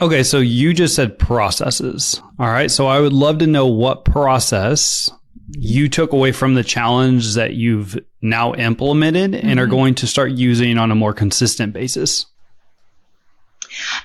okay, 0.00 0.22
so 0.22 0.38
you 0.38 0.72
just 0.72 0.94
said 0.94 1.18
processes. 1.18 2.20
All 2.38 2.48
right. 2.48 2.70
So 2.70 2.86
I 2.86 3.00
would 3.00 3.12
love 3.12 3.38
to 3.38 3.46
know 3.46 3.66
what 3.66 4.04
process 4.04 5.10
you 5.52 5.88
took 5.88 6.12
away 6.12 6.32
from 6.32 6.54
the 6.54 6.64
challenge 6.64 7.34
that 7.34 7.54
you've 7.54 7.98
now 8.22 8.54
implemented 8.54 9.32
mm-hmm. 9.32 9.48
and 9.48 9.58
are 9.58 9.64
mm-hmm. 9.64 9.72
going 9.72 9.94
to 9.96 10.06
start 10.06 10.32
using 10.32 10.78
on 10.78 10.90
a 10.90 10.94
more 10.94 11.12
consistent 11.12 11.72
basis. 11.72 12.26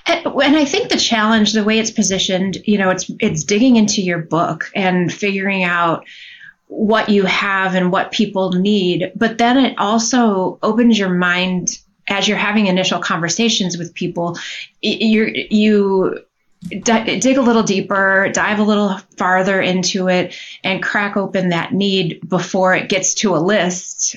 And 0.06 0.56
I 0.56 0.64
think 0.64 0.90
the 0.90 0.96
challenge, 0.96 1.52
the 1.52 1.64
way 1.64 1.78
it's 1.78 1.90
positioned, 1.90 2.58
you 2.66 2.78
know, 2.78 2.90
it's 2.90 3.10
it's 3.18 3.42
digging 3.42 3.76
into 3.76 4.00
your 4.00 4.18
book 4.18 4.70
and 4.74 5.12
figuring 5.12 5.64
out 5.64 6.04
what 6.68 7.08
you 7.08 7.24
have 7.24 7.74
and 7.74 7.92
what 7.92 8.12
people 8.12 8.52
need. 8.52 9.12
But 9.14 9.38
then 9.38 9.56
it 9.56 9.78
also 9.78 10.58
opens 10.62 10.98
your 10.98 11.10
mind 11.10 11.78
as 12.08 12.28
you're 12.28 12.38
having 12.38 12.66
initial 12.66 13.00
conversations 13.00 13.76
with 13.76 13.94
people. 13.94 14.38
You 14.80 15.32
you 15.50 16.20
dig 16.70 17.36
a 17.36 17.42
little 17.42 17.62
deeper, 17.62 18.30
dive 18.32 18.58
a 18.58 18.64
little 18.64 18.98
farther 19.16 19.60
into 19.60 20.08
it, 20.08 20.34
and 20.64 20.82
crack 20.82 21.16
open 21.16 21.50
that 21.50 21.72
need 21.72 22.28
before 22.28 22.74
it 22.74 22.88
gets 22.88 23.14
to 23.14 23.36
a 23.36 23.38
list 23.38 24.16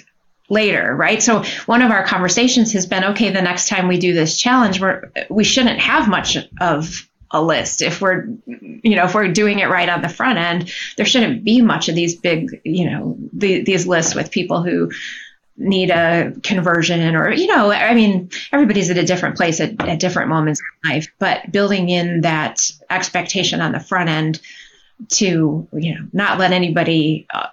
later, 0.50 0.96
right? 0.96 1.22
So 1.22 1.44
one 1.68 1.82
of 1.82 1.92
our 1.92 2.04
conversations 2.06 2.74
has 2.74 2.88
been, 2.88 3.04
okay, 3.04 3.30
the 3.32 3.42
next 3.42 3.68
time 3.68 3.88
we 3.88 4.00
do 4.00 4.14
this 4.14 4.40
challenge, 4.40 4.82
we're, 4.82 5.12
we 5.30 5.44
shouldn't 5.44 5.80
have 5.80 6.08
much 6.08 6.38
of 6.60 7.09
a 7.32 7.42
list. 7.42 7.82
If 7.82 8.02
we're, 8.02 8.26
you 8.46 8.96
know, 8.96 9.06
if 9.06 9.14
we're 9.14 9.32
doing 9.32 9.60
it 9.60 9.70
right 9.70 9.90
on 9.90 10.02
the 10.02 10.10
front 10.10 10.40
end, 10.40 10.72
there 10.98 11.06
shouldn't 11.06 11.44
be 11.44 11.62
much 11.62 11.90
of 11.90 11.96
these 11.96 12.16
big, 12.16 12.62
you 12.64 12.90
know, 12.90 13.18
the, 13.34 13.64
these 13.64 13.88
lists 13.88 14.16
with 14.16 14.32
people 14.32 14.64
who 14.64 14.92
need 15.58 15.90
a 15.90 16.34
conversion 16.42 17.16
or, 17.16 17.32
you 17.32 17.48
know, 17.48 17.72
I 17.72 17.94
mean, 17.94 18.30
everybody's 18.52 18.90
at 18.90 18.98
a 18.98 19.06
different 19.06 19.36
place 19.36 19.60
at, 19.60 19.80
at 19.82 20.00
different 20.00 20.30
moments 20.30 20.62
in 20.84 20.92
life, 20.92 21.08
but 21.20 21.52
building 21.52 21.90
in 21.90 22.22
that 22.22 22.72
expectation 22.90 23.62
on 23.62 23.74
the 23.74 23.80
front 23.80 24.10
end 24.10 24.40
to 25.08 25.66
you 25.72 25.96
know 25.96 26.08
not 26.12 26.38
let 26.40 26.52
anybody 26.52 27.26
uh, 27.34 27.48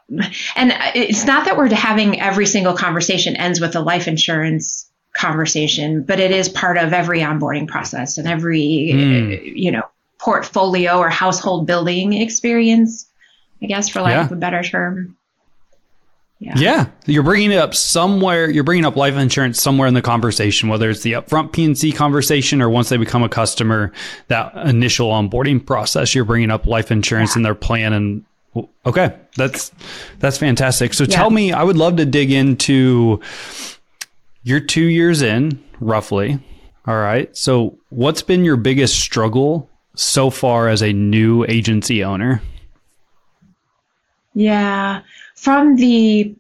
and 0.57 0.73
it's 0.97 1.25
not 1.25 1.45
that 1.45 1.57
we're 1.57 1.73
having 1.73 2.21
every 2.21 2.45
single 2.45 2.75
conversation 2.75 3.37
ends 3.37 3.61
with 3.61 3.77
a 3.77 3.81
life 3.81 4.09
insurance 4.09 4.86
conversation 5.17 6.03
but 6.03 6.21
it 6.21 6.31
is 6.31 6.49
part 6.49 6.77
of 6.77 6.93
every 6.93 7.21
onboarding 7.21 7.67
process 7.67 8.19
and 8.19 8.29
every 8.29 8.91
mm. 8.93 9.53
you 9.57 9.71
know 9.71 9.83
portfolio 10.19 10.99
or 10.99 11.09
household 11.11 11.67
building 11.67 12.13
experience 12.13 13.09
i 13.63 13.67
guess 13.67 13.89
for 13.89 14.01
lack 14.01 14.15
yeah. 14.15 14.25
of 14.25 14.33
a 14.33 14.37
better 14.37 14.63
term 14.63 15.17
yeah. 16.39 16.55
yeah. 16.57 16.87
You're 17.07 17.23
bringing 17.23 17.53
it 17.53 17.59
up 17.59 17.75
somewhere. 17.75 18.51
You're 18.51 18.65
bringing 18.65 18.85
up 18.85 18.97
life 18.97 19.15
insurance 19.15 19.61
somewhere 19.61 19.89
in 19.89 19.95
the 19.95 20.03
conversation, 20.03 20.69
whether 20.69 20.91
it's 20.91 21.03
the 21.03 21.13
upfront 21.13 21.53
P&C 21.53 21.93
conversation 21.93 22.61
or 22.61 22.69
once 22.69 22.91
they 22.91 22.99
become 22.99 23.23
a 23.23 23.29
customer, 23.29 23.93
that 24.29 24.55
initial 24.67 25.09
onboarding 25.11 25.65
process, 25.65 26.15
you're 26.15 26.27
bringing 26.27 26.51
up 26.51 26.67
life 26.67 26.91
insurance 26.91 27.35
yeah. 27.35 27.39
in 27.39 27.43
their 27.43 27.55
plan. 27.55 27.93
And 27.95 28.25
okay, 28.85 29.17
that's, 29.37 29.73
that's 30.19 30.37
fantastic. 30.37 30.93
So 30.93 31.05
yeah. 31.05 31.17
tell 31.17 31.31
me, 31.31 31.53
I 31.53 31.63
would 31.63 31.79
love 31.79 31.97
to 31.97 32.05
dig 32.05 32.31
into 32.31 33.21
you're 34.47 34.61
two 34.61 34.85
years 34.85 35.23
in 35.23 35.63
roughly. 35.81 36.39
All 36.87 36.97
right. 36.97 37.37
So 37.37 37.79
what's 37.89 38.23
been 38.23 38.45
your 38.45 38.57
biggest 38.57 38.99
struggle 38.99 39.69
so 39.95 40.31
far 40.31 40.69
as 40.69 40.83
a 40.83 40.93
new 40.93 41.45
agency 41.45 42.05
owner? 42.05 42.41
Yeah 44.35 45.03
from 45.37 45.77
the 45.77 46.35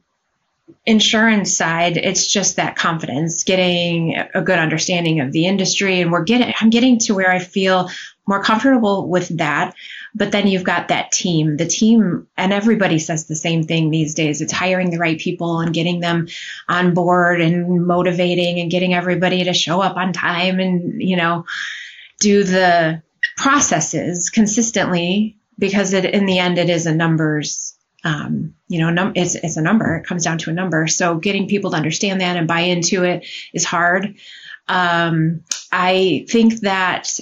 insurance 0.85 1.57
side, 1.57 1.97
it's 1.97 2.33
just 2.33 2.57
that 2.57 2.77
confidence, 2.77 3.45
getting 3.45 4.17
a 4.35 4.43
good 4.43 4.59
understanding 4.59 5.21
of 5.21 5.33
the 5.33 5.47
industry. 5.47 6.01
And 6.01 6.11
we're 6.11 6.25
getting, 6.25 6.53
I'm 6.61 6.71
getting 6.71 6.99
to 7.01 7.15
where 7.15 7.31
I 7.31 7.39
feel 7.39 7.91
more 8.27 8.43
comfortable 8.43 9.09
with 9.09 9.29
that. 9.39 9.75
But 10.17 10.33
then 10.33 10.47
you've 10.47 10.65
got 10.65 10.89
that 10.89 11.13
team, 11.13 11.59
the 11.59 11.67
team, 11.67 12.27
and 12.39 12.53
everybody 12.53 12.99
says 12.99 13.27
the 13.27 13.37
same 13.37 13.65
thing 13.65 13.91
these 13.91 14.15
days. 14.15 14.41
It's 14.41 14.53
hiring 14.53 14.91
the 14.91 14.99
right 14.99 15.19
people 15.19 15.61
and 15.61 15.75
getting 15.75 16.01
them 16.01 16.29
on 16.69 16.95
board 16.95 17.43
and 17.43 17.87
motivating 17.87 18.59
and 18.59 18.71
getting 18.71 18.95
everybody 18.95 19.45
to 19.45 19.53
show 19.53 19.83
up 19.83 19.97
on 19.97 20.15
time 20.15 20.59
and, 20.59 21.03
you 21.03 21.17
know, 21.17 21.45
do 22.19 22.45
the 22.45 23.03
processes 23.37 24.31
consistently 24.31 25.37
because 25.59 25.93
it, 25.93 26.07
in 26.07 26.25
the 26.25 26.39
end, 26.39 26.57
it 26.57 26.71
is 26.71 26.87
a 26.87 26.95
numbers 26.95 27.77
um, 28.07 28.55
you 28.69 28.79
know, 28.79 28.91
num- 28.91 29.13
it's, 29.17 29.35
it's 29.35 29.57
a 29.57 29.63
number. 29.63 29.97
It 29.97 30.07
comes 30.07 30.23
down 30.23 30.39
to 30.39 30.51
a 30.51 30.53
number. 30.53 30.87
So 30.87 31.17
getting 31.17 31.49
people 31.49 31.73
to 31.73 31.77
understand 31.77 32.21
that 32.21 32.37
and 32.37 32.47
buy 32.47 32.61
into 32.61 33.03
it 33.03 33.27
is 33.53 33.65
hard. 33.65 34.15
Um, 34.69 35.43
I 35.73 36.25
think 36.29 36.61
that 36.61 37.19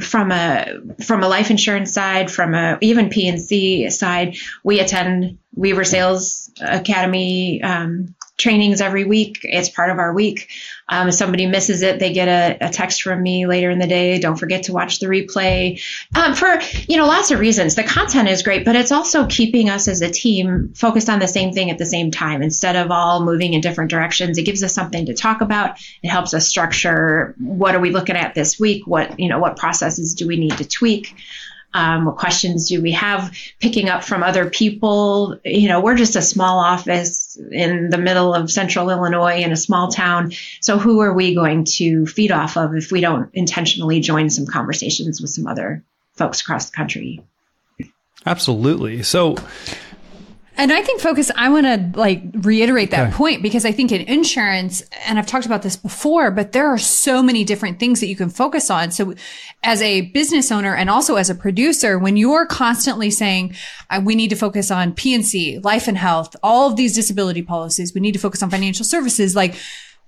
from 0.00 0.32
a 0.32 0.66
from 1.04 1.22
a 1.22 1.28
life 1.28 1.50
insurance 1.50 1.92
side, 1.92 2.30
from 2.30 2.54
a 2.54 2.78
even 2.80 3.10
P&C 3.10 3.90
side, 3.90 4.36
we 4.64 4.80
attend 4.80 5.38
Weaver 5.54 5.84
Sales 5.84 6.50
Academy 6.60 7.62
um, 7.62 8.14
trainings 8.38 8.80
every 8.80 9.04
week. 9.04 9.38
It's 9.42 9.68
part 9.68 9.90
of 9.90 9.98
our 9.98 10.12
week. 10.12 10.50
Um, 10.88 11.08
if 11.08 11.14
somebody 11.14 11.46
misses 11.46 11.82
it, 11.82 11.98
they 11.98 12.12
get 12.12 12.28
a, 12.28 12.66
a, 12.66 12.70
text 12.70 13.02
from 13.02 13.20
me 13.20 13.46
later 13.46 13.70
in 13.70 13.78
the 13.78 13.86
day. 13.86 14.20
Don't 14.20 14.36
forget 14.36 14.64
to 14.64 14.72
watch 14.72 15.00
the 15.00 15.06
replay. 15.06 15.80
Um, 16.14 16.34
for 16.34 16.60
you 16.86 16.96
know, 16.96 17.06
lots 17.06 17.30
of 17.30 17.40
reasons. 17.40 17.74
The 17.74 17.82
content 17.82 18.28
is 18.28 18.42
great, 18.42 18.64
but 18.64 18.76
it's 18.76 18.92
also 18.92 19.26
keeping 19.26 19.68
us 19.68 19.88
as 19.88 20.00
a 20.00 20.10
team 20.10 20.74
focused 20.74 21.08
on 21.08 21.18
the 21.18 21.26
same 21.26 21.52
thing 21.52 21.70
at 21.70 21.78
the 21.78 21.86
same 21.86 22.10
time 22.10 22.42
instead 22.42 22.76
of 22.76 22.90
all 22.90 23.24
moving 23.24 23.54
in 23.54 23.62
different 23.62 23.90
directions. 23.90 24.38
It 24.38 24.44
gives 24.44 24.62
us 24.62 24.74
something 24.74 25.06
to 25.06 25.14
talk 25.14 25.40
about. 25.40 25.78
It 26.02 26.08
helps 26.08 26.34
us 26.34 26.46
structure 26.46 27.34
what 27.38 27.74
are 27.74 27.80
we 27.80 27.90
looking 27.90 28.16
at 28.16 28.34
this 28.34 28.60
week. 28.60 28.86
What 28.86 29.18
you 29.18 29.28
know, 29.28 29.38
what 29.38 29.56
processes 29.56 30.14
do 30.14 30.28
we 30.28 30.36
need 30.36 30.58
to 30.58 30.68
tweak? 30.68 31.16
Um, 31.76 32.06
what 32.06 32.16
questions 32.16 32.68
do 32.68 32.80
we 32.80 32.92
have 32.92 33.36
picking 33.60 33.90
up 33.90 34.02
from 34.02 34.22
other 34.22 34.48
people? 34.48 35.38
You 35.44 35.68
know, 35.68 35.82
we're 35.82 35.94
just 35.94 36.16
a 36.16 36.22
small 36.22 36.58
office 36.58 37.38
in 37.52 37.90
the 37.90 37.98
middle 37.98 38.32
of 38.32 38.50
central 38.50 38.88
Illinois 38.88 39.42
in 39.42 39.52
a 39.52 39.56
small 39.56 39.88
town. 39.88 40.32
So 40.62 40.78
who 40.78 41.00
are 41.00 41.12
we 41.12 41.34
going 41.34 41.66
to 41.76 42.06
feed 42.06 42.32
off 42.32 42.56
of 42.56 42.74
if 42.74 42.90
we 42.90 43.02
don't 43.02 43.28
intentionally 43.34 44.00
join 44.00 44.30
some 44.30 44.46
conversations 44.46 45.20
with 45.20 45.28
some 45.28 45.46
other 45.46 45.84
folks 46.14 46.40
across 46.40 46.70
the 46.70 46.76
country? 46.76 47.22
Absolutely. 48.24 49.02
So 49.02 49.36
and 50.58 50.72
I 50.72 50.82
think 50.82 51.00
focus, 51.00 51.30
I 51.36 51.48
want 51.48 51.66
to 51.66 51.98
like 51.98 52.22
reiterate 52.34 52.90
that 52.90 53.08
okay. 53.08 53.16
point 53.16 53.42
because 53.42 53.64
I 53.64 53.72
think 53.72 53.92
in 53.92 54.00
insurance, 54.02 54.82
and 55.06 55.18
I've 55.18 55.26
talked 55.26 55.46
about 55.46 55.62
this 55.62 55.76
before, 55.76 56.30
but 56.30 56.52
there 56.52 56.66
are 56.66 56.78
so 56.78 57.22
many 57.22 57.44
different 57.44 57.78
things 57.78 58.00
that 58.00 58.06
you 58.06 58.16
can 58.16 58.30
focus 58.30 58.70
on. 58.70 58.90
So 58.90 59.14
as 59.62 59.82
a 59.82 60.02
business 60.12 60.50
owner 60.50 60.74
and 60.74 60.88
also 60.88 61.16
as 61.16 61.28
a 61.28 61.34
producer, 61.34 61.98
when 61.98 62.16
you're 62.16 62.46
constantly 62.46 63.10
saying, 63.10 63.54
we 64.02 64.14
need 64.14 64.30
to 64.30 64.36
focus 64.36 64.70
on 64.70 64.94
P&C, 64.94 65.58
life 65.58 65.88
and 65.88 65.98
health, 65.98 66.34
all 66.42 66.70
of 66.70 66.76
these 66.76 66.94
disability 66.94 67.42
policies, 67.42 67.94
we 67.94 68.00
need 68.00 68.12
to 68.12 68.18
focus 68.18 68.42
on 68.42 68.50
financial 68.50 68.84
services, 68.84 69.36
like 69.36 69.56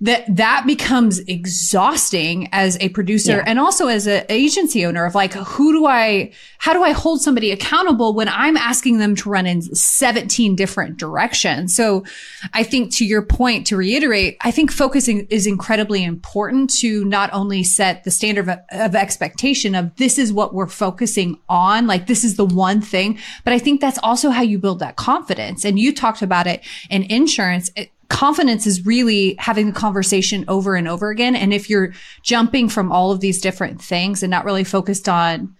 that 0.00 0.24
that 0.36 0.64
becomes 0.66 1.18
exhausting 1.20 2.48
as 2.52 2.76
a 2.80 2.88
producer 2.90 3.38
yeah. 3.38 3.44
and 3.46 3.58
also 3.58 3.88
as 3.88 4.06
an 4.06 4.24
agency 4.28 4.86
owner 4.86 5.04
of 5.04 5.14
like 5.14 5.32
who 5.32 5.72
do 5.72 5.86
i 5.86 6.30
how 6.58 6.72
do 6.72 6.82
i 6.82 6.92
hold 6.92 7.20
somebody 7.20 7.50
accountable 7.50 8.14
when 8.14 8.28
i'm 8.28 8.56
asking 8.56 8.98
them 8.98 9.16
to 9.16 9.28
run 9.28 9.46
in 9.46 9.62
17 9.62 10.54
different 10.54 10.96
directions? 10.96 11.74
So 11.74 12.04
i 12.52 12.62
think 12.62 12.92
to 12.94 13.04
your 13.04 13.22
point 13.22 13.66
to 13.68 13.76
reiterate 13.76 14.36
i 14.42 14.50
think 14.50 14.70
focusing 14.70 15.26
is 15.30 15.46
incredibly 15.46 16.04
important 16.04 16.70
to 16.78 17.04
not 17.04 17.30
only 17.32 17.62
set 17.64 18.04
the 18.04 18.10
standard 18.10 18.48
of, 18.48 18.58
of 18.70 18.94
expectation 18.94 19.74
of 19.74 19.94
this 19.96 20.18
is 20.18 20.32
what 20.32 20.54
we're 20.54 20.66
focusing 20.66 21.38
on 21.48 21.86
like 21.86 22.06
this 22.06 22.24
is 22.24 22.36
the 22.36 22.46
one 22.46 22.80
thing 22.80 23.18
but 23.44 23.52
i 23.52 23.58
think 23.58 23.80
that's 23.80 23.98
also 24.02 24.30
how 24.30 24.42
you 24.42 24.58
build 24.58 24.78
that 24.80 24.96
confidence. 24.96 25.64
And 25.64 25.78
you 25.78 25.94
talked 25.94 26.22
about 26.22 26.46
it 26.46 26.62
in 26.90 27.04
insurance. 27.04 27.70
It, 27.76 27.90
confidence 28.08 28.66
is 28.66 28.86
really 28.86 29.34
having 29.38 29.66
the 29.66 29.72
conversation 29.72 30.44
over 30.48 30.74
and 30.74 30.88
over 30.88 31.10
again. 31.10 31.36
And 31.36 31.52
if 31.52 31.68
you're 31.68 31.92
jumping 32.22 32.68
from 32.68 32.90
all 32.90 33.10
of 33.10 33.20
these 33.20 33.40
different 33.40 33.82
things 33.82 34.22
and 34.22 34.30
not 34.30 34.44
really 34.44 34.64
focused 34.64 35.08
on 35.08 35.54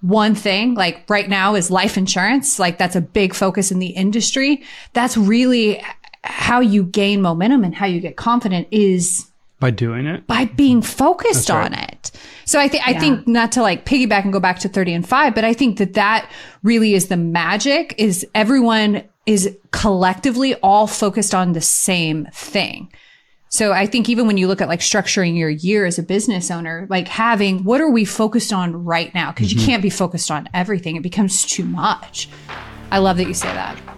one 0.00 0.34
thing, 0.34 0.74
like 0.74 1.08
right 1.08 1.28
now 1.28 1.54
is 1.54 1.70
life 1.70 1.96
insurance, 1.96 2.58
like 2.58 2.76
that's 2.76 2.96
a 2.96 3.00
big 3.00 3.34
focus 3.34 3.70
in 3.70 3.78
the 3.78 3.88
industry. 3.88 4.62
That's 4.92 5.16
really 5.16 5.82
how 6.24 6.60
you 6.60 6.84
gain 6.84 7.22
momentum 7.22 7.64
and 7.64 7.74
how 7.74 7.86
you 7.86 8.00
get 8.00 8.16
confident 8.16 8.68
is 8.70 9.30
by 9.60 9.70
doing 9.70 10.06
it 10.06 10.26
by 10.26 10.44
being 10.44 10.82
focused 10.82 11.48
right. 11.48 11.66
on 11.66 11.74
it 11.74 12.10
so 12.44 12.58
i 12.58 12.66
think 12.66 12.86
i 12.86 12.98
think 12.98 13.26
not 13.26 13.52
to 13.52 13.62
like 13.62 13.84
piggyback 13.84 14.24
and 14.24 14.32
go 14.32 14.40
back 14.40 14.58
to 14.58 14.68
30 14.68 14.94
and 14.94 15.08
5 15.08 15.34
but 15.34 15.44
i 15.44 15.52
think 15.52 15.78
that 15.78 15.94
that 15.94 16.30
really 16.62 16.94
is 16.94 17.08
the 17.08 17.16
magic 17.16 17.94
is 17.96 18.26
everyone 18.34 19.02
is 19.26 19.56
collectively 19.70 20.54
all 20.56 20.86
focused 20.86 21.34
on 21.34 21.52
the 21.52 21.60
same 21.60 22.26
thing. 22.32 22.92
So 23.48 23.72
I 23.72 23.86
think 23.86 24.08
even 24.08 24.26
when 24.26 24.36
you 24.36 24.48
look 24.48 24.60
at 24.60 24.68
like 24.68 24.80
structuring 24.80 25.38
your 25.38 25.48
year 25.48 25.86
as 25.86 25.98
a 25.98 26.02
business 26.02 26.50
owner, 26.50 26.88
like 26.90 27.06
having 27.06 27.62
what 27.62 27.80
are 27.80 27.90
we 27.90 28.04
focused 28.04 28.52
on 28.52 28.84
right 28.84 29.14
now? 29.14 29.30
Because 29.30 29.50
mm-hmm. 29.50 29.60
you 29.60 29.66
can't 29.66 29.82
be 29.82 29.90
focused 29.90 30.30
on 30.30 30.48
everything. 30.52 30.96
It 30.96 31.02
becomes 31.02 31.44
too 31.44 31.64
much. 31.64 32.28
I 32.90 32.98
love 32.98 33.16
that 33.18 33.28
you 33.28 33.34
say 33.34 33.48
that. 33.48 33.93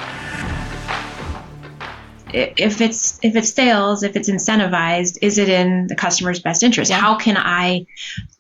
if 2.36 2.82
it's 2.82 3.20
if 3.24 3.36
it's 3.36 3.54
sales, 3.54 4.04
if 4.04 4.16
it's 4.16 4.30
incentivized, 4.30 5.20
is 5.22 5.38
it 5.38 5.48
in 5.48 5.88
the 5.88 5.96
customer's 5.96 6.42
best 6.42 6.64
interest? 6.64 6.92
Yeah. 6.92 7.00
How 7.00 7.16
can 7.16 7.38
I 7.38 7.86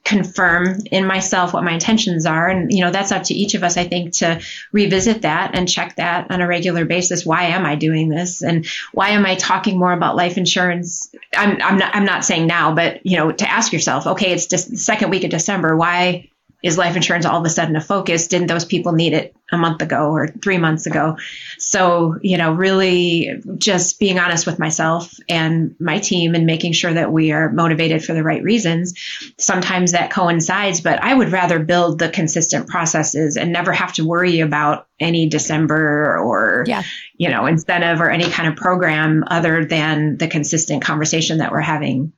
confirm 0.04 0.82
in 0.92 1.08
myself 1.08 1.54
what 1.54 1.64
my 1.64 1.72
intentions 1.72 2.25
are? 2.25 2.50
And 2.50 2.74
you 2.74 2.84
know, 2.84 2.92
that's 2.92 3.14
up 3.14 3.24
to 3.24 3.34
each 3.34 3.54
of 3.54 3.64
us, 3.64 3.78
I 3.78 3.86
think, 3.86 4.18
to 4.18 4.42
revisit 4.74 5.22
that 5.22 5.58
and 5.58 5.70
check 5.70 5.96
that 5.96 6.30
on 6.30 6.42
a 6.42 6.48
regular 6.48 6.84
basis. 6.84 7.25
Why 7.25 7.44
am 7.46 7.66
I 7.66 7.75
doing 7.75 8.10
this? 8.10 8.44
And 8.44 8.68
why 8.92 9.10
am 9.10 9.25
I 9.25 9.36
talking 9.36 9.80
more 9.80 9.94
about 9.94 10.18
life 10.18 10.38
insurance? 10.38 11.10
I'm 11.36 11.62
I'm 11.62 11.78
not 11.78 11.96
I'm 11.96 12.06
not 12.06 12.25
saying 12.25 12.48
now, 12.48 12.75
but 12.75 13.06
you 13.06 13.18
know, 13.18 13.32
to 13.32 13.50
ask 13.50 13.72
yourself, 13.72 14.08
okay, 14.08 14.34
it's 14.34 14.48
just 14.48 14.72
the 14.72 14.78
second 14.78 15.10
week 15.10 15.24
of 15.24 15.30
December. 15.30 15.78
Why 15.78 16.30
is 16.65 16.79
life 16.79 16.95
insurance 16.95 17.27
all 17.27 17.39
of 17.39 17.45
a 17.45 17.50
sudden 17.50 17.75
a 17.75 17.81
focus? 17.81 18.27
Didn't 18.27 18.48
those 18.48 18.65
people 18.65 18.93
need 18.93 19.13
it 19.13 19.36
a 19.51 19.57
month 19.57 19.84
ago 19.84 20.10
or 20.10 20.27
three 20.27 20.57
months 20.57 20.88
ago? 20.88 21.15
So, 21.60 22.15
you 22.24 22.39
know, 22.39 22.53
really 22.53 23.39
just 23.60 24.00
being 24.00 24.17
honest 24.17 24.48
with 24.48 24.57
myself 24.57 25.13
and 25.29 25.75
my 25.79 26.00
team 26.00 26.34
and 26.34 26.48
making 26.48 26.74
sure 26.74 26.91
that 26.91 27.12
we 27.12 27.31
are 27.31 27.51
motivated 27.51 28.03
for 28.03 28.13
the 28.13 28.24
right 28.24 28.41
reasons. 28.41 28.95
Sometimes 29.38 29.91
that 29.91 30.12
coincides, 30.12 30.81
but 30.81 31.03
I 31.03 31.13
would 31.13 31.31
rather 31.31 31.60
build 31.60 32.00
the 32.00 32.10
consistent 32.10 32.67
processes 32.67 33.38
and 33.38 33.53
never 33.53 33.72
have 33.72 33.93
to 33.93 34.07
worry 34.07 34.39
about 34.39 34.88
any 35.00 35.29
December 35.29 36.17
or, 36.17 36.63
Yeah. 36.65 36.81
you 37.15 37.29
know, 37.29 37.45
incentive 37.45 38.01
or 38.01 38.10
any 38.10 38.27
kind 38.27 38.50
of 38.50 38.55
program 38.55 39.24
other 39.27 39.65
than 39.65 40.17
the 40.17 40.27
consistent 40.27 40.84
conversation 40.84 41.38
that 41.38 41.51
we're 41.51 41.60
having, 41.60 42.12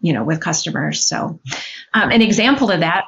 you 0.00 0.12
know, 0.12 0.24
with 0.24 0.40
customers. 0.40 1.04
So, 1.04 1.38
um, 1.94 2.10
an 2.10 2.20
example 2.20 2.72
of 2.72 2.80
that 2.80 3.04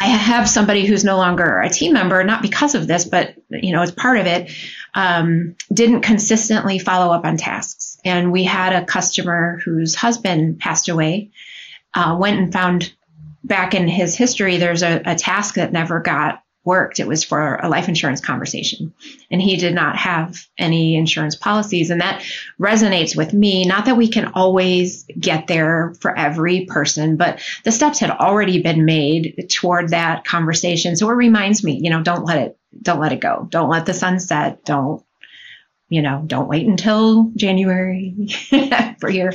I 0.00 0.06
have 0.06 0.48
somebody 0.48 0.86
who's 0.86 1.04
no 1.04 1.16
longer 1.16 1.60
a 1.60 1.68
team 1.68 1.92
member, 1.92 2.24
not 2.24 2.42
because 2.42 2.74
of 2.74 2.86
this, 2.86 3.04
but 3.04 3.34
you 3.50 3.72
know, 3.72 3.82
as 3.82 3.92
part 3.92 4.18
of 4.18 4.26
it, 4.26 4.50
um, 4.94 5.56
didn't 5.72 6.02
consistently 6.02 6.78
follow 6.78 7.12
up 7.12 7.24
on 7.24 7.36
tasks. 7.36 7.98
And 8.04 8.32
we 8.32 8.44
had 8.44 8.72
a 8.72 8.84
customer 8.84 9.60
whose 9.64 9.94
husband 9.94 10.58
passed 10.58 10.88
away, 10.88 11.30
uh, 11.94 12.16
went 12.18 12.38
and 12.38 12.52
found 12.52 12.92
back 13.44 13.74
in 13.74 13.88
his 13.88 14.14
history, 14.14 14.56
there's 14.56 14.82
a, 14.82 15.02
a 15.04 15.14
task 15.14 15.54
that 15.54 15.72
never 15.72 16.00
got 16.00 16.42
worked. 16.64 17.00
It 17.00 17.06
was 17.06 17.24
for 17.24 17.56
a 17.56 17.68
life 17.68 17.88
insurance 17.88 18.20
conversation. 18.20 18.92
And 19.30 19.40
he 19.40 19.56
did 19.56 19.74
not 19.74 19.96
have 19.96 20.46
any 20.58 20.96
insurance 20.96 21.34
policies. 21.34 21.90
And 21.90 22.00
that 22.00 22.22
resonates 22.60 23.16
with 23.16 23.32
me. 23.32 23.64
Not 23.64 23.86
that 23.86 23.96
we 23.96 24.08
can 24.08 24.32
always 24.34 25.04
get 25.18 25.46
there 25.46 25.94
for 26.00 26.16
every 26.16 26.66
person, 26.66 27.16
but 27.16 27.40
the 27.64 27.72
steps 27.72 27.98
had 27.98 28.10
already 28.10 28.62
been 28.62 28.84
made 28.84 29.48
toward 29.50 29.90
that 29.90 30.24
conversation. 30.24 30.96
So 30.96 31.08
it 31.08 31.14
reminds 31.14 31.64
me, 31.64 31.80
you 31.82 31.90
know, 31.90 32.02
don't 32.02 32.24
let 32.24 32.38
it, 32.38 32.58
don't 32.82 33.00
let 33.00 33.12
it 33.12 33.20
go. 33.20 33.46
Don't 33.48 33.70
let 33.70 33.86
the 33.86 33.94
sun 33.94 34.20
set. 34.20 34.64
Don't, 34.64 35.02
you 35.88 36.02
know, 36.02 36.22
don't 36.26 36.48
wait 36.48 36.66
until 36.66 37.32
January 37.36 38.28
for 39.00 39.08
your 39.08 39.32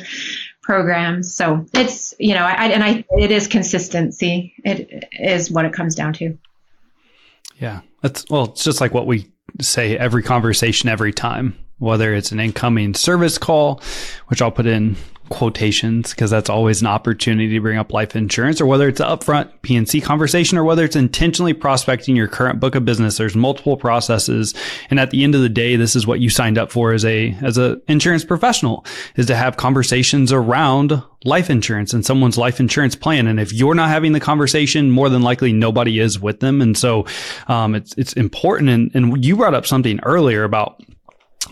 programs. 0.62 1.36
So 1.36 1.66
it's, 1.74 2.14
you 2.20 2.34
know, 2.34 2.44
I, 2.44 2.68
and 2.68 2.84
I, 2.84 3.04
it 3.18 3.32
is 3.32 3.48
consistency. 3.48 4.54
It 4.64 5.08
is 5.12 5.50
what 5.50 5.66
it 5.66 5.74
comes 5.74 5.96
down 5.96 6.14
to. 6.14 6.38
Yeah. 7.56 7.82
That's 8.02 8.26
well, 8.30 8.46
it's 8.46 8.64
just 8.64 8.82
like 8.82 8.94
what 8.94 9.08
we 9.08 9.32
say 9.62 9.98
every 9.98 10.24
conversation 10.24 10.90
every 10.90 11.14
time, 11.14 11.58
whether 11.78 12.14
it's 12.14 12.32
an 12.32 12.40
incoming 12.40 12.94
service 12.94 13.38
call, 13.38 13.82
which 14.28 14.42
I'll 14.42 14.52
put 14.52 14.66
in 14.66 14.96
quotations 15.30 16.12
because 16.12 16.30
that's 16.30 16.50
always 16.50 16.82
an 16.82 16.88
opportunity 16.88 17.50
to 17.50 17.60
bring 17.60 17.78
up 17.78 17.92
life 17.92 18.16
insurance 18.16 18.62
or 18.62 18.66
whether 18.66 18.88
it's 18.88 19.00
an 19.00 19.08
upfront 19.08 19.52
P&C 19.62 20.02
conversation 20.02 20.58
or 20.58 20.64
whether 20.64 20.84
it's 20.84 20.96
intentionally 20.96 21.54
prospecting 21.54 22.16
your 22.16 22.28
current 22.28 22.60
book 22.60 22.76
of 22.76 22.86
business. 22.86 23.18
There's 23.18 23.36
multiple 23.36 23.78
processes. 23.78 24.54
And 24.90 25.00
at 25.00 25.12
the 25.12 25.24
end 25.24 25.36
of 25.36 25.42
the 25.42 25.50
day, 25.50 25.76
this 25.76 25.96
is 25.96 26.06
what 26.08 26.20
you 26.20 26.30
signed 26.30 26.58
up 26.58 26.72
for 26.72 26.94
as 26.94 27.06
a, 27.06 27.32
as 27.42 27.58
a 27.58 27.82
insurance 27.88 28.24
professional 28.24 28.86
is 29.16 29.26
to 29.28 29.36
have 29.36 29.58
conversations 29.58 30.32
around 30.32 31.02
life 31.24 31.50
insurance 31.50 31.94
and 31.94 32.06
someone's 32.06 32.38
life 32.38 32.60
insurance 32.60 32.96
plan. 32.96 33.28
And 33.28 33.40
if 33.40 33.52
you're 33.52 33.76
not 33.76 33.90
having 33.90 34.12
the 34.12 34.20
conversation, 34.20 34.92
more 34.92 35.10
than 35.10 35.24
likely 35.24 35.54
nobody 35.54 36.00
is 36.00 36.20
with 36.20 36.40
them. 36.40 36.62
And 36.62 36.78
so, 36.78 37.06
um, 37.48 37.76
it's, 37.76 37.94
it's 37.98 38.14
important. 38.14 38.70
And, 38.70 38.92
and 38.96 39.26
you 39.26 39.36
brought 39.36 39.56
up 39.56 39.66
something 39.66 40.00
earlier 40.04 40.44
about 40.44 40.82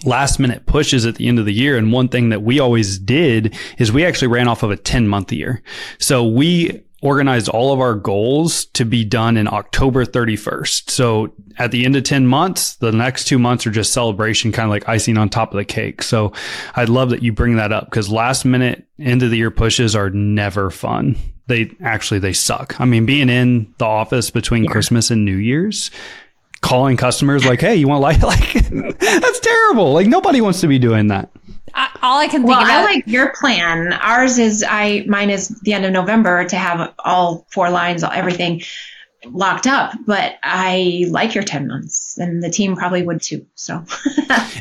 last 0.05 0.39
minute 0.39 0.65
pushes 0.65 1.05
at 1.05 1.15
the 1.15 1.27
end 1.27 1.39
of 1.39 1.45
the 1.45 1.53
year. 1.53 1.77
And 1.77 1.91
one 1.91 2.09
thing 2.09 2.29
that 2.29 2.41
we 2.41 2.59
always 2.59 2.97
did 2.99 3.55
is 3.77 3.91
we 3.91 4.05
actually 4.05 4.27
ran 4.29 4.47
off 4.47 4.63
of 4.63 4.71
a 4.71 4.77
10 4.77 5.07
month 5.07 5.31
year. 5.31 5.61
So 5.99 6.25
we 6.25 6.83
organized 7.03 7.49
all 7.49 7.73
of 7.73 7.81
our 7.81 7.95
goals 7.95 8.65
to 8.67 8.85
be 8.85 9.03
done 9.03 9.35
in 9.35 9.45
October 9.45 10.05
31st. 10.05 10.89
So 10.89 11.33
at 11.57 11.71
the 11.71 11.83
end 11.83 11.97
of 11.97 12.03
10 12.03 12.25
months, 12.25 12.77
the 12.77 12.93
next 12.93 13.25
two 13.25 13.37
months 13.37 13.67
are 13.67 13.71
just 13.71 13.91
celebration, 13.91 14.53
kind 14.53 14.65
of 14.65 14.69
like 14.69 14.87
icing 14.87 15.17
on 15.17 15.27
top 15.27 15.51
of 15.51 15.57
the 15.57 15.65
cake. 15.65 16.01
So 16.01 16.31
I'd 16.77 16.87
love 16.87 17.09
that 17.09 17.21
you 17.21 17.33
bring 17.33 17.57
that 17.57 17.73
up 17.73 17.85
because 17.85 18.09
last 18.09 18.45
minute 18.45 18.87
end 18.97 19.21
of 19.21 19.31
the 19.31 19.37
year 19.37 19.51
pushes 19.51 19.97
are 19.97 20.09
never 20.11 20.69
fun. 20.69 21.17
They 21.47 21.71
actually, 21.83 22.21
they 22.21 22.31
suck. 22.31 22.79
I 22.79 22.85
mean, 22.85 23.05
being 23.05 23.27
in 23.27 23.73
the 23.79 23.85
office 23.85 24.29
between 24.31 24.65
Christmas 24.65 25.11
and 25.11 25.25
New 25.25 25.35
Year's, 25.35 25.91
calling 26.63 26.97
customers 26.97 27.45
like, 27.45 27.61
Hey, 27.61 27.75
you 27.75 27.87
want 27.87 28.01
like, 28.01 28.21
like 28.23 28.53
that's 28.99 29.39
terrible. 29.39 29.93
Like 29.93 30.07
nobody 30.07 30.41
wants 30.41 30.61
to 30.61 30.67
be 30.67 30.79
doing 30.79 31.09
that. 31.09 31.29
I, 31.75 31.89
all 32.01 32.17
I 32.19 32.27
can 32.27 32.41
think 32.41 32.49
Well, 32.49 32.61
about. 32.61 32.71
I 32.71 32.83
like 32.83 33.03
your 33.07 33.31
plan. 33.33 33.93
Ours 33.93 34.39
is 34.39 34.63
I 34.67 35.05
mine 35.07 35.29
is 35.29 35.49
the 35.61 35.73
end 35.73 35.85
of 35.85 35.91
November 35.91 36.45
to 36.45 36.55
have 36.55 36.93
all 36.99 37.45
four 37.51 37.69
lines, 37.69 38.03
everything 38.03 38.61
locked 39.25 39.67
up. 39.67 39.93
But 40.05 40.35
I 40.43 41.05
like 41.09 41.33
your 41.33 41.43
ten 41.43 41.67
months, 41.67 42.17
and 42.17 42.43
the 42.43 42.49
team 42.49 42.75
probably 42.75 43.03
would 43.03 43.21
too. 43.21 43.45
So 43.55 43.83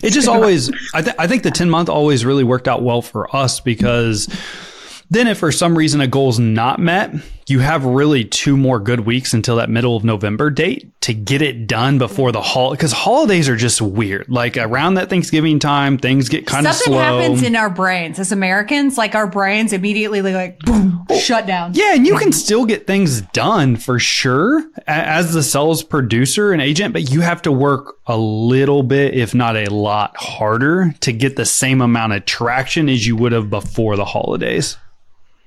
It 0.02 0.10
just 0.10 0.28
always, 0.34 0.70
I, 0.94 1.02
th- 1.02 1.16
I 1.18 1.26
think 1.26 1.42
the 1.42 1.50
10 1.50 1.68
month 1.68 1.88
always 1.88 2.24
really 2.24 2.44
worked 2.44 2.68
out 2.68 2.82
well 2.82 3.02
for 3.02 3.34
us 3.34 3.60
because 3.60 4.28
then 5.12 5.26
if 5.28 5.38
for 5.38 5.52
some 5.52 5.76
reason 5.76 6.00
a 6.00 6.06
goal's 6.06 6.38
not 6.38 6.78
met, 6.78 7.12
you 7.46 7.58
have 7.58 7.84
really 7.84 8.24
two 8.24 8.56
more 8.56 8.78
good 8.80 9.00
weeks 9.00 9.34
until 9.34 9.56
that 9.56 9.68
middle 9.68 9.94
of 9.94 10.04
November 10.04 10.48
date 10.48 10.88
to 11.02 11.12
get 11.12 11.42
it 11.42 11.66
done 11.66 11.98
before 11.98 12.32
the 12.32 12.40
hol 12.40 12.70
because 12.70 12.92
holidays 12.92 13.46
are 13.46 13.56
just 13.56 13.82
weird. 13.82 14.26
Like 14.30 14.56
around 14.56 14.94
that 14.94 15.10
Thanksgiving 15.10 15.58
time, 15.58 15.98
things 15.98 16.30
get 16.30 16.46
kind 16.46 16.66
of 16.66 16.74
slow. 16.74 16.96
Something 16.96 17.20
happens 17.20 17.42
in 17.42 17.56
our 17.56 17.68
brains 17.68 18.18
as 18.18 18.32
Americans, 18.32 18.96
like 18.96 19.14
our 19.14 19.26
brains 19.26 19.74
immediately 19.74 20.32
like 20.32 20.58
boom, 20.60 21.04
oh, 21.10 21.18
shut 21.18 21.46
down. 21.46 21.74
Yeah, 21.74 21.94
and 21.94 22.06
you 22.06 22.16
can 22.16 22.32
still 22.32 22.64
get 22.64 22.86
things 22.86 23.20
done 23.20 23.76
for 23.76 23.98
sure 23.98 24.64
as 24.86 25.34
the 25.34 25.42
sales 25.42 25.82
producer 25.82 26.52
and 26.52 26.62
agent, 26.62 26.94
but 26.94 27.10
you 27.10 27.20
have 27.20 27.42
to 27.42 27.52
work 27.52 27.96
a 28.06 28.16
little 28.16 28.82
bit, 28.82 29.12
if 29.14 29.34
not 29.34 29.56
a 29.56 29.66
lot 29.66 30.16
harder 30.16 30.94
to 31.00 31.12
get 31.12 31.36
the 31.36 31.44
same 31.44 31.82
amount 31.82 32.14
of 32.14 32.24
traction 32.24 32.88
as 32.88 33.06
you 33.06 33.14
would 33.16 33.32
have 33.32 33.50
before 33.50 33.96
the 33.96 34.06
holidays. 34.06 34.78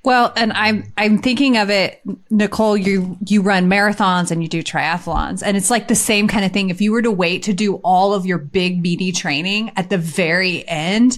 Well, 0.05 0.31
and 0.35 0.53
I'm 0.53 0.93
I'm 0.97 1.17
thinking 1.17 1.57
of 1.57 1.69
it, 1.71 1.99
Nicole. 2.29 2.77
You 2.77 3.17
you 3.25 3.41
run 3.41 3.67
marathons 3.69 4.29
and 4.31 4.43
you 4.43 4.47
do 4.47 4.61
triathlons, 4.61 5.41
and 5.43 5.57
it's 5.57 5.71
like 5.71 5.87
the 5.87 5.95
same 5.95 6.27
kind 6.27 6.45
of 6.45 6.51
thing. 6.51 6.69
If 6.69 6.79
you 6.79 6.91
were 6.91 7.01
to 7.01 7.11
wait 7.11 7.43
to 7.43 7.53
do 7.53 7.75
all 7.77 8.13
of 8.13 8.25
your 8.25 8.37
big 8.37 8.81
meaty 8.81 9.11
training 9.11 9.71
at 9.75 9.89
the 9.89 9.97
very 9.97 10.65
end, 10.67 11.17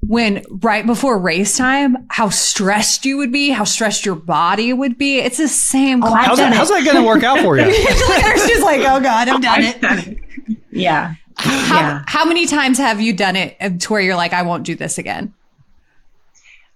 when 0.00 0.44
right 0.48 0.84
before 0.84 1.18
race 1.18 1.56
time, 1.56 2.06
how 2.10 2.28
stressed 2.28 3.04
you 3.04 3.16
would 3.18 3.30
be, 3.30 3.50
how 3.50 3.64
stressed 3.64 4.04
your 4.04 4.14
body 4.16 4.72
would 4.72 4.98
be. 4.98 5.18
It's 5.18 5.38
the 5.38 5.48
same. 5.48 6.02
I've 6.02 6.26
How's 6.26 6.38
that, 6.38 6.52
it. 6.52 6.56
how's 6.56 6.70
that 6.70 6.84
going 6.84 6.96
to 6.96 7.06
work 7.06 7.22
out 7.22 7.38
for 7.40 7.56
you? 7.58 7.64
She's 7.72 8.62
like, 8.62 8.80
oh 8.80 9.00
god, 9.00 9.28
I've 9.28 9.40
done 9.42 9.60
it. 9.62 10.18
yeah, 10.72 11.14
How, 11.36 11.78
yeah. 11.80 12.02
how 12.06 12.24
many 12.24 12.46
times 12.46 12.78
have 12.78 13.00
you 13.00 13.12
done 13.12 13.36
it 13.36 13.56
uh, 13.60 13.70
to 13.78 13.92
where 13.92 14.00
you're 14.02 14.16
like, 14.16 14.32
I 14.32 14.42
won't 14.42 14.64
do 14.64 14.74
this 14.74 14.98
again? 14.98 15.34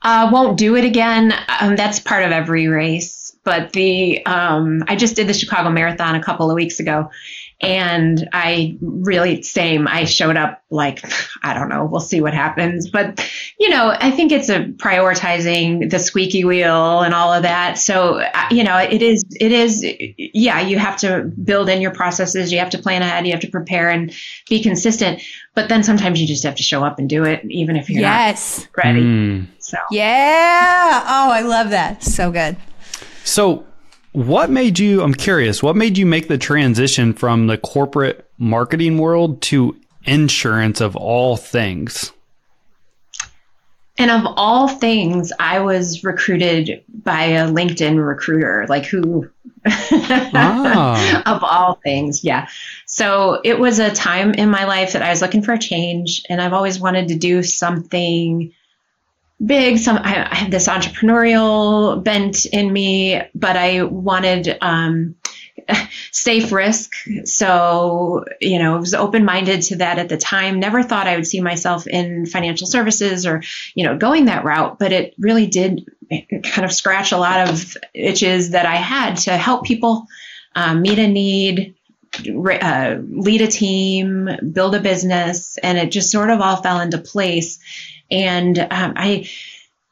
Uh, 0.03 0.31
won't 0.33 0.59
do 0.59 0.77
it 0.77 0.85
again. 0.85 1.33
Um, 1.61 1.77
that's 1.77 2.01
part 2.01 2.25
of 2.25 2.33
every 2.33 2.67
race. 2.69 3.37
But 3.45 3.73
the 3.73 4.25
um, 4.25 4.85
I 4.87 4.95
just 4.95 5.17
did 5.17 5.27
the 5.27 5.35
Chicago 5.35 5.71
Marathon 5.71 6.15
a 6.15 6.23
couple 6.23 6.51
of 6.51 6.55
weeks 6.55 6.79
ago, 6.79 7.11
and 7.63 8.29
I 8.33 8.77
really 8.81 9.43
same. 9.43 9.87
I 9.87 10.05
showed 10.05 10.37
up 10.37 10.63
like 10.71 11.05
I 11.43 11.55
don't 11.55 11.69
know. 11.69 11.85
We'll 11.85 12.01
see 12.01 12.21
what 12.21 12.35
happens. 12.35 12.91
But 12.91 13.25
you 13.59 13.71
know, 13.71 13.95
I 13.99 14.11
think 14.11 14.33
it's 14.33 14.49
a 14.49 14.65
prioritizing 14.65 15.89
the 15.91 15.99
squeaky 15.99 16.45
wheel 16.45 17.01
and 17.01 17.15
all 17.15 17.33
of 17.33 17.43
that. 17.43 17.79
So 17.79 18.21
uh, 18.21 18.47
you 18.51 18.65
know, 18.65 18.77
it 18.79 19.03
is. 19.03 19.25
It 19.41 19.53
is. 19.53 19.85
Yeah, 20.19 20.61
you 20.61 20.79
have 20.79 20.97
to 20.99 21.23
build 21.43 21.69
in 21.69 21.81
your 21.81 21.93
processes. 21.93 22.53
You 22.53 22.59
have 22.59 22.71
to 22.71 22.79
plan 22.79 23.03
ahead. 23.03 23.27
You 23.27 23.33
have 23.33 23.43
to 23.43 23.51
prepare 23.51 23.91
and 23.91 24.13
be 24.49 24.63
consistent. 24.63 25.23
But 25.55 25.69
then 25.69 25.83
sometimes 25.85 26.21
you 26.21 26.27
just 26.27 26.43
have 26.45 26.57
to 26.57 26.63
show 26.63 26.83
up 26.83 26.99
and 26.99 27.09
do 27.09 27.25
it, 27.25 27.45
even 27.45 27.77
if 27.77 27.91
you're 27.91 28.01
Yes. 28.01 28.61
not 28.77 28.85
ready. 28.85 29.03
Hmm. 29.03 29.45
So. 29.59 29.77
Yeah. 29.91 31.03
Oh, 31.07 31.31
I 31.31 31.43
love 31.43 31.71
that. 31.71 32.03
So 32.03 32.31
good. 32.33 32.57
So, 33.25 33.65
what 34.13 34.51
made 34.51 34.79
you, 34.79 35.03
I'm 35.03 35.15
curious, 35.15 35.63
what 35.63 35.77
made 35.77 35.97
you 35.99 36.07
make 36.07 36.29
the 36.29 36.39
transition 36.39 37.13
from 37.13 37.47
the 37.47 37.59
corporate 37.59 38.29
marketing 38.39 38.99
world 38.99 39.41
to 39.43 39.77
insurance 40.05 40.81
of 40.81 40.97
all 40.97 41.37
things? 41.37 42.13
And 43.99 44.11
of 44.11 44.33
all 44.37 44.69
things, 44.69 45.33
I 45.39 45.61
was 45.61 46.03
recruited 46.03 46.83
by 46.89 47.25
a 47.25 47.49
LinkedIn 47.49 48.05
recruiter, 48.05 48.67
like 48.69 48.87
who 48.87 49.31
ah. 49.67 51.23
of 51.27 51.45
all 51.45 51.79
things. 51.85 52.25
Yeah. 52.25 52.49
So 52.87 53.41
it 53.45 53.59
was 53.59 53.79
a 53.79 53.91
time 53.91 54.35
in 54.35 54.51
my 54.51 54.65
life 54.65 54.93
that 54.93 55.03
I 55.03 55.11
was 55.11 55.23
looking 55.23 55.43
for 55.43 55.53
a 55.53 55.59
change, 55.59 56.23
and 56.29 56.41
I've 56.41 56.53
always 56.53 56.81
wanted 56.81 57.09
to 57.09 57.17
do 57.17 57.43
something 57.43 58.53
big. 59.45 59.79
Some 59.79 59.97
I, 59.97 60.29
I 60.31 60.35
had 60.35 60.51
this 60.51 60.69
entrepreneurial 60.69 62.03
bent 62.03 62.47
in 62.47 62.73
me, 62.73 63.21
but 63.35 63.57
I 63.57 63.83
wanted 63.83 64.57
um, 64.61 65.17
safe 66.11 66.53
risk. 66.53 66.93
So, 67.25 68.25
you 68.41 68.59
know, 68.59 68.77
I 68.77 68.79
was 68.79 68.95
open 68.95 69.25
minded 69.25 69.63
to 69.63 69.77
that 69.77 69.99
at 69.99 70.09
the 70.09 70.17
time. 70.17 70.61
Never 70.61 70.83
thought 70.83 71.07
I 71.07 71.17
would 71.17 71.27
see 71.27 71.41
myself 71.41 71.87
in 71.87 72.27
financial 72.27 72.67
services 72.67 73.27
or, 73.27 73.43
you 73.75 73.85
know, 73.85 73.97
going 73.97 74.27
that 74.27 74.45
route, 74.45 74.79
but 74.79 74.93
it 74.93 75.15
really 75.19 75.47
did 75.47 75.87
kind 76.11 76.65
of 76.65 76.73
scratch 76.73 77.13
a 77.13 77.19
lot 77.19 77.49
of 77.49 77.77
itches 77.95 78.51
that 78.51 78.67
I 78.67 78.77
had 78.77 79.17
to 79.19 79.37
help 79.37 79.65
people 79.65 80.07
um, 80.55 80.83
meet 80.83 80.99
a 80.99 81.09
need, 81.09 81.75
uh, 82.29 82.97
lead 83.01 83.41
a 83.41 83.47
team, 83.47 84.29
build 84.53 84.75
a 84.75 84.81
business, 84.81 85.57
and 85.59 85.79
it 85.79 85.91
just 85.91 86.11
sort 86.11 86.31
of 86.31 86.41
all 86.41 86.57
fell 86.57 86.81
into 86.81 86.99
place. 86.99 87.59
And 88.13 88.59
um, 88.59 88.95
I, 88.97 89.29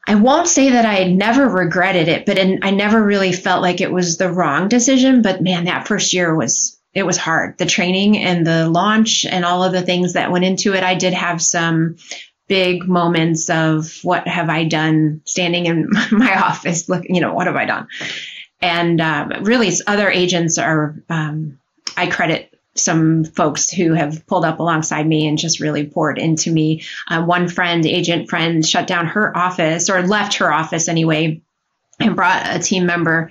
I 0.06 0.14
won't 0.16 0.48
say 0.48 0.70
that 0.70 0.87
I 0.87 1.04
never 1.04 1.48
regretted 1.48 2.09
it, 2.09 2.26
but 2.26 2.38
I 2.38 2.70
never 2.70 3.02
really 3.02 3.33
felt 3.33 3.62
like 3.62 3.80
it 3.80 3.92
was 3.92 4.18
the 4.18 4.30
wrong 4.30 4.68
decision. 4.68 5.22
But 5.22 5.42
man, 5.42 5.64
that 5.64 5.88
first 5.88 6.12
year 6.12 6.35
was 6.35 6.78
it 6.92 7.04
was 7.04 7.16
hard. 7.16 7.56
The 7.59 7.66
training 7.66 8.18
and 8.18 8.46
the 8.46 8.68
launch 8.68 9.24
and 9.24 9.44
all 9.44 9.62
of 9.62 9.72
the 9.72 9.83
things 9.83 10.14
that 10.14 10.33
went 10.33 10.44
into 10.44 10.74
it. 10.74 10.83
I 10.83 10.96
did 10.96 11.14
have 11.14 11.40
some 11.40 11.96
big 12.48 12.88
moments 12.88 13.48
of 13.48 14.00
what 14.02 14.26
have 14.26 14.48
I 14.48 14.64
done 14.64 15.20
standing 15.24 15.66
in 15.66 15.88
my 16.11 16.37
office, 16.42 16.88
looking, 16.88 17.14
you 17.14 17.20
know, 17.20 17.33
what 17.33 17.46
have 17.46 17.56
I 17.56 17.64
done? 17.64 17.87
And 18.61 19.00
um, 19.00 19.44
really, 19.44 19.70
other 19.87 20.11
agents 20.11 20.59
are, 20.59 20.96
um, 21.09 21.59
I 21.96 22.09
credit 22.09 22.49
some 22.74 23.24
folks 23.24 23.70
who 23.70 23.94
have 23.94 24.26
pulled 24.26 24.44
up 24.44 24.61
alongside 24.61 25.06
me 25.06 25.26
and 25.26 25.38
just 25.38 25.61
really 25.61 25.87
poured 25.87 26.18
into 26.18 26.50
me. 26.50 26.85
Uh, 27.09 27.22
one 27.22 27.48
friend, 27.48 27.85
agent 27.85 28.28
friend, 28.28 28.64
shut 28.64 28.87
down 28.87 29.06
her 29.06 29.37
office 29.37 29.90
or 29.90 30.02
left 30.06 30.37
her 30.37 30.52
office 30.52 30.88
anyway 30.88 31.42
and 31.98 32.16
brought 32.16 32.46
a 32.46 32.59
team 32.59 32.87
member 32.87 33.30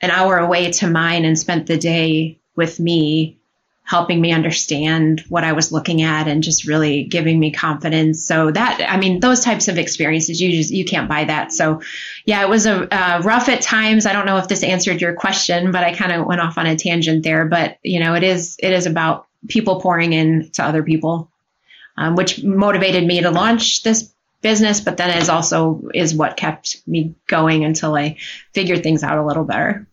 an 0.00 0.10
hour 0.10 0.36
away 0.36 0.72
to 0.72 0.90
mine 0.90 1.24
and 1.24 1.38
spent 1.38 1.66
the 1.66 1.78
day 1.78 2.38
with 2.56 2.80
me 2.80 3.38
helping 3.92 4.22
me 4.22 4.32
understand 4.32 5.22
what 5.28 5.44
I 5.44 5.52
was 5.52 5.70
looking 5.70 6.00
at 6.00 6.26
and 6.26 6.42
just 6.42 6.66
really 6.66 7.04
giving 7.04 7.38
me 7.38 7.50
confidence. 7.52 8.24
So 8.24 8.50
that, 8.50 8.80
I 8.88 8.96
mean, 8.96 9.20
those 9.20 9.40
types 9.40 9.68
of 9.68 9.76
experiences, 9.76 10.40
you 10.40 10.50
just, 10.50 10.70
you 10.70 10.86
can't 10.86 11.10
buy 11.10 11.24
that. 11.24 11.52
So 11.52 11.82
yeah, 12.24 12.40
it 12.40 12.48
was 12.48 12.64
a 12.64 12.88
uh, 12.90 13.20
rough 13.20 13.50
at 13.50 13.60
times. 13.60 14.06
I 14.06 14.14
don't 14.14 14.24
know 14.24 14.38
if 14.38 14.48
this 14.48 14.64
answered 14.64 15.02
your 15.02 15.12
question, 15.12 15.72
but 15.72 15.84
I 15.84 15.94
kind 15.94 16.10
of 16.10 16.26
went 16.26 16.40
off 16.40 16.56
on 16.56 16.64
a 16.64 16.74
tangent 16.74 17.22
there, 17.22 17.44
but 17.44 17.76
you 17.82 18.00
know, 18.00 18.14
it 18.14 18.22
is, 18.22 18.56
it 18.58 18.72
is 18.72 18.86
about 18.86 19.26
people 19.46 19.78
pouring 19.82 20.14
in 20.14 20.48
to 20.52 20.64
other 20.64 20.82
people, 20.82 21.30
um, 21.98 22.16
which 22.16 22.42
motivated 22.42 23.06
me 23.06 23.20
to 23.20 23.30
launch 23.30 23.82
this 23.82 24.10
business, 24.40 24.80
but 24.80 24.96
then 24.96 25.18
is 25.18 25.28
also 25.28 25.90
is 25.92 26.14
what 26.14 26.38
kept 26.38 26.80
me 26.86 27.14
going 27.26 27.62
until 27.62 27.94
I 27.94 28.16
figured 28.54 28.82
things 28.82 29.02
out 29.02 29.18
a 29.18 29.26
little 29.26 29.44
better. 29.44 29.86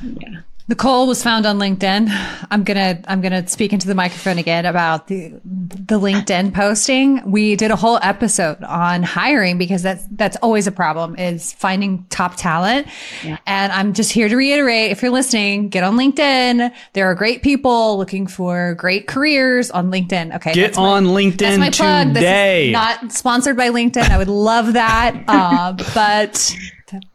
Yeah. 0.00 0.42
Nicole 0.70 1.08
was 1.08 1.20
found 1.20 1.46
on 1.46 1.58
LinkedIn. 1.58 2.08
I'm 2.48 2.62
gonna 2.62 3.02
I'm 3.08 3.20
gonna 3.20 3.44
speak 3.48 3.72
into 3.72 3.88
the 3.88 3.94
microphone 3.96 4.38
again 4.38 4.66
about 4.66 5.08
the 5.08 5.30
the 5.44 5.98
LinkedIn 5.98 6.54
posting. 6.54 7.28
We 7.28 7.56
did 7.56 7.72
a 7.72 7.76
whole 7.76 7.98
episode 8.02 8.62
on 8.62 9.02
hiring 9.02 9.58
because 9.58 9.82
that's 9.82 10.04
that's 10.12 10.36
always 10.36 10.68
a 10.68 10.72
problem 10.72 11.16
is 11.18 11.52
finding 11.54 12.06
top 12.08 12.36
talent. 12.36 12.86
Yeah. 13.24 13.38
And 13.48 13.72
I'm 13.72 13.94
just 13.94 14.12
here 14.12 14.28
to 14.28 14.36
reiterate: 14.36 14.92
if 14.92 15.02
you're 15.02 15.10
listening, 15.10 15.70
get 15.70 15.82
on 15.82 15.96
LinkedIn. 15.96 16.72
There 16.92 17.06
are 17.06 17.16
great 17.16 17.42
people 17.42 17.98
looking 17.98 18.28
for 18.28 18.76
great 18.76 19.08
careers 19.08 19.72
on 19.72 19.90
LinkedIn. 19.90 20.36
Okay, 20.36 20.54
get 20.54 20.78
on 20.78 21.04
my, 21.04 21.10
LinkedIn 21.10 21.38
that's 21.38 21.58
my 21.58 21.70
plug. 21.70 22.14
today. 22.14 22.70
not 22.70 23.10
sponsored 23.10 23.56
by 23.56 23.70
LinkedIn. 23.70 24.08
I 24.08 24.18
would 24.18 24.28
love 24.28 24.74
that, 24.74 25.24
uh, 25.28 25.72
but 25.96 26.54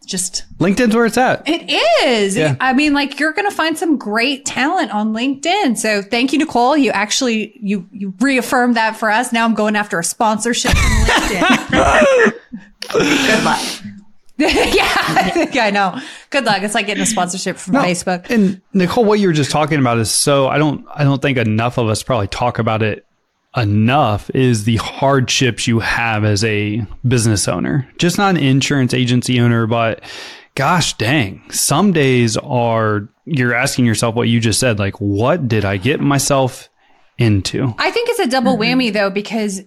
just 0.05 0.45
LinkedIn's 0.59 0.95
where 0.95 1.05
it's 1.05 1.17
at. 1.17 1.47
It 1.47 1.69
is. 2.03 2.35
Yeah. 2.35 2.55
I 2.59 2.73
mean, 2.73 2.93
like 2.93 3.19
you're 3.19 3.33
going 3.33 3.49
to 3.49 3.55
find 3.55 3.77
some 3.77 3.97
great 3.97 4.45
talent 4.45 4.91
on 4.91 5.13
LinkedIn. 5.13 5.77
So 5.77 6.01
thank 6.01 6.33
you, 6.33 6.39
Nicole. 6.39 6.77
You 6.77 6.91
actually, 6.91 7.57
you, 7.61 7.88
you 7.91 8.13
reaffirmed 8.19 8.75
that 8.75 8.95
for 8.95 9.09
us. 9.09 9.33
Now 9.33 9.45
I'm 9.45 9.53
going 9.53 9.75
after 9.75 9.99
a 9.99 10.03
sponsorship 10.03 10.71
from 10.71 10.91
LinkedIn. 11.05 12.33
Good 12.91 13.43
luck. 13.43 13.61
yeah, 14.38 15.47
yeah, 15.53 15.63
I 15.63 15.71
know. 15.71 15.97
Good 16.29 16.43
luck. 16.43 16.61
It's 16.61 16.75
like 16.75 16.88
getting 16.88 17.03
a 17.03 17.05
sponsorship 17.05 17.55
from 17.55 17.75
no, 17.75 17.81
Facebook. 17.81 18.29
And 18.29 18.61
Nicole, 18.73 19.05
what 19.05 19.19
you 19.19 19.27
were 19.27 19.33
just 19.33 19.49
talking 19.49 19.79
about 19.79 19.97
is 19.97 20.11
so 20.11 20.49
I 20.49 20.57
don't 20.57 20.85
I 20.93 21.05
don't 21.05 21.21
think 21.21 21.38
enough 21.38 21.77
of 21.77 21.88
us 21.88 22.03
probably 22.03 22.27
talk 22.27 22.59
about 22.59 22.81
it 22.81 23.05
enough 23.55 24.29
is 24.31 24.63
the 24.65 24.77
hardships 24.77 25.67
you 25.67 25.79
have 25.79 26.23
as 26.23 26.43
a 26.43 26.85
business 27.07 27.47
owner. 27.47 27.87
Just 27.97 28.17
not 28.17 28.35
an 28.35 28.43
insurance 28.43 28.93
agency 28.93 29.39
owner, 29.39 29.67
but 29.67 30.01
gosh 30.55 30.93
dang, 30.97 31.41
some 31.49 31.91
days 31.93 32.37
are 32.37 33.07
you're 33.25 33.55
asking 33.55 33.85
yourself 33.85 34.15
what 34.15 34.27
you 34.27 34.39
just 34.39 34.59
said, 34.59 34.79
like, 34.79 34.99
what 35.01 35.47
did 35.47 35.65
I 35.65 35.77
get 35.77 35.99
myself 35.99 36.69
into. 37.17 37.73
I 37.78 37.91
think 37.91 38.10
it's 38.10 38.19
a 38.19 38.28
double 38.28 38.58
mm-hmm. 38.58 38.80
whammy 38.80 38.93
though, 38.93 39.10
because 39.10 39.62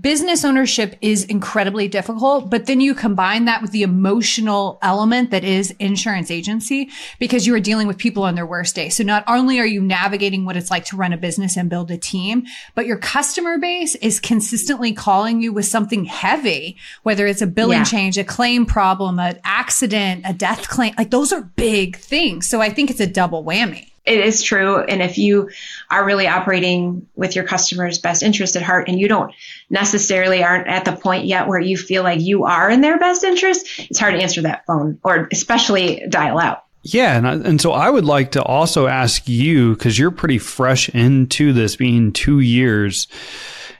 business 0.00 0.44
ownership 0.44 0.96
is 1.02 1.24
incredibly 1.24 1.86
difficult, 1.86 2.50
but 2.50 2.66
then 2.66 2.80
you 2.80 2.94
combine 2.94 3.44
that 3.44 3.60
with 3.60 3.72
the 3.72 3.82
emotional 3.82 4.78
element 4.80 5.30
that 5.30 5.44
is 5.44 5.72
insurance 5.72 6.30
agency 6.30 6.88
because 7.18 7.46
you 7.46 7.54
are 7.54 7.60
dealing 7.60 7.86
with 7.86 7.98
people 7.98 8.22
on 8.22 8.34
their 8.34 8.46
worst 8.46 8.74
day. 8.74 8.88
So 8.88 9.04
not 9.04 9.22
only 9.26 9.60
are 9.60 9.66
you 9.66 9.82
navigating 9.82 10.46
what 10.46 10.56
it's 10.56 10.70
like 10.70 10.86
to 10.86 10.96
run 10.96 11.12
a 11.12 11.18
business 11.18 11.58
and 11.58 11.68
build 11.68 11.90
a 11.90 11.98
team, 11.98 12.44
but 12.74 12.86
your 12.86 12.96
customer 12.96 13.58
base 13.58 13.94
is 13.96 14.18
consistently 14.18 14.92
calling 14.92 15.42
you 15.42 15.52
with 15.52 15.66
something 15.66 16.06
heavy, 16.06 16.78
whether 17.02 17.26
it's 17.26 17.42
a 17.42 17.46
billing 17.46 17.78
yeah. 17.78 17.84
change, 17.84 18.16
a 18.16 18.24
claim 18.24 18.64
problem, 18.64 19.18
an 19.18 19.38
accident, 19.44 20.22
a 20.24 20.32
death 20.32 20.68
claim. 20.68 20.94
Like 20.96 21.10
those 21.10 21.32
are 21.32 21.42
big 21.42 21.96
things. 21.96 22.48
So 22.48 22.62
I 22.62 22.70
think 22.70 22.90
it's 22.90 23.00
a 23.00 23.06
double 23.06 23.44
whammy 23.44 23.90
it 24.04 24.20
is 24.20 24.42
true. 24.42 24.78
And 24.80 25.00
if 25.00 25.16
you 25.16 25.50
are 25.90 26.04
really 26.04 26.26
operating 26.26 27.06
with 27.14 27.34
your 27.34 27.44
customer's 27.44 27.98
best 27.98 28.22
interest 28.22 28.54
at 28.56 28.62
heart 28.62 28.88
and 28.88 29.00
you 29.00 29.08
don't 29.08 29.32
necessarily 29.70 30.42
aren't 30.42 30.68
at 30.68 30.84
the 30.84 30.92
point 30.92 31.24
yet 31.24 31.48
where 31.48 31.60
you 31.60 31.76
feel 31.76 32.02
like 32.02 32.20
you 32.20 32.44
are 32.44 32.70
in 32.70 32.82
their 32.82 32.98
best 32.98 33.24
interest, 33.24 33.66
it's 33.78 33.98
hard 33.98 34.14
to 34.14 34.20
answer 34.20 34.42
that 34.42 34.66
phone 34.66 34.98
or 35.02 35.28
especially 35.32 36.02
dial 36.08 36.38
out. 36.38 36.64
Yeah. 36.82 37.16
And, 37.16 37.26
I, 37.26 37.32
and 37.32 37.60
so 37.60 37.72
I 37.72 37.88
would 37.88 38.04
like 38.04 38.32
to 38.32 38.42
also 38.42 38.86
ask 38.86 39.26
you, 39.26 39.74
because 39.74 39.98
you're 39.98 40.10
pretty 40.10 40.38
fresh 40.38 40.90
into 40.90 41.54
this 41.54 41.76
being 41.76 42.12
two 42.12 42.40
years. 42.40 43.08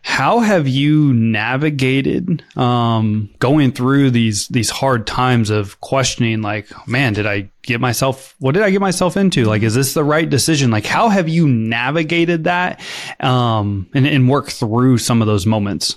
How 0.07 0.41
have 0.41 0.69
you 0.69 1.15
navigated 1.15 2.45
um, 2.59 3.31
going 3.39 3.73
through 3.73 4.11
these 4.11 4.47
these 4.49 4.69
hard 4.69 5.07
times 5.07 5.49
of 5.49 5.81
questioning? 5.81 6.43
Like, 6.43 6.69
man, 6.87 7.15
did 7.15 7.25
I 7.27 7.49
get 7.63 7.81
myself? 7.81 8.35
What 8.39 8.53
did 8.53 8.65
I 8.65 8.71
get 8.71 8.83
myself 8.83 9.17
into? 9.17 9.47
Like, 9.47 9.63
is 9.63 9.75
this 9.75 9.95
the 9.95 10.05
right 10.05 10.29
decision? 10.29 10.71
Like, 10.71 10.85
how 10.85 11.09
have 11.09 11.27
you 11.27 11.49
navigated 11.49 12.45
that 12.45 12.83
um, 13.19 13.89
and, 13.95 14.07
and 14.07 14.29
work 14.29 14.51
through 14.51 14.99
some 14.99 15.23
of 15.23 15.27
those 15.27 15.47
moments? 15.47 15.97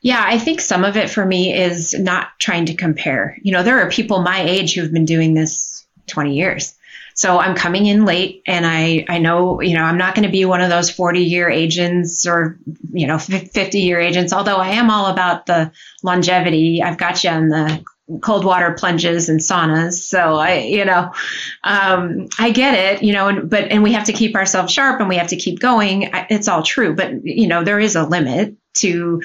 Yeah, 0.00 0.22
I 0.24 0.38
think 0.38 0.60
some 0.60 0.84
of 0.84 0.96
it 0.96 1.10
for 1.10 1.26
me 1.26 1.52
is 1.52 1.98
not 1.98 2.28
trying 2.38 2.66
to 2.66 2.74
compare. 2.74 3.36
You 3.42 3.52
know, 3.52 3.64
there 3.64 3.80
are 3.80 3.90
people 3.90 4.22
my 4.22 4.40
age 4.40 4.74
who've 4.74 4.92
been 4.92 5.04
doing 5.04 5.34
this 5.34 5.84
20 6.06 6.36
years. 6.36 6.75
So 7.16 7.38
I'm 7.38 7.56
coming 7.56 7.86
in 7.86 8.04
late 8.04 8.42
and 8.46 8.66
I, 8.66 9.06
I 9.08 9.18
know, 9.18 9.62
you 9.62 9.74
know, 9.74 9.82
I'm 9.82 9.96
not 9.96 10.14
going 10.14 10.26
to 10.26 10.30
be 10.30 10.44
one 10.44 10.60
of 10.60 10.68
those 10.68 10.90
40 10.90 11.20
year 11.20 11.48
agents 11.48 12.26
or, 12.26 12.58
you 12.92 13.06
know, 13.06 13.18
50 13.18 13.80
year 13.80 13.98
agents, 13.98 14.34
although 14.34 14.56
I 14.56 14.72
am 14.72 14.90
all 14.90 15.06
about 15.06 15.46
the 15.46 15.72
longevity. 16.02 16.82
I've 16.82 16.98
got 16.98 17.24
you 17.24 17.30
on 17.30 17.48
the 17.48 17.82
cold 18.20 18.44
water 18.44 18.72
plunges 18.78 19.30
and 19.30 19.40
saunas. 19.40 19.94
So 19.94 20.34
I, 20.34 20.58
you 20.58 20.84
know, 20.84 21.10
um, 21.64 22.28
I 22.38 22.50
get 22.50 22.74
it, 22.74 23.02
you 23.02 23.14
know, 23.14 23.28
and, 23.28 23.48
but, 23.48 23.64
and 23.64 23.82
we 23.82 23.94
have 23.94 24.04
to 24.04 24.12
keep 24.12 24.36
ourselves 24.36 24.70
sharp 24.70 25.00
and 25.00 25.08
we 25.08 25.16
have 25.16 25.28
to 25.28 25.36
keep 25.36 25.58
going. 25.58 26.10
It's 26.28 26.48
all 26.48 26.62
true, 26.62 26.94
but 26.94 27.24
you 27.24 27.48
know, 27.48 27.64
there 27.64 27.80
is 27.80 27.96
a 27.96 28.04
limit 28.06 28.56
to 28.74 29.22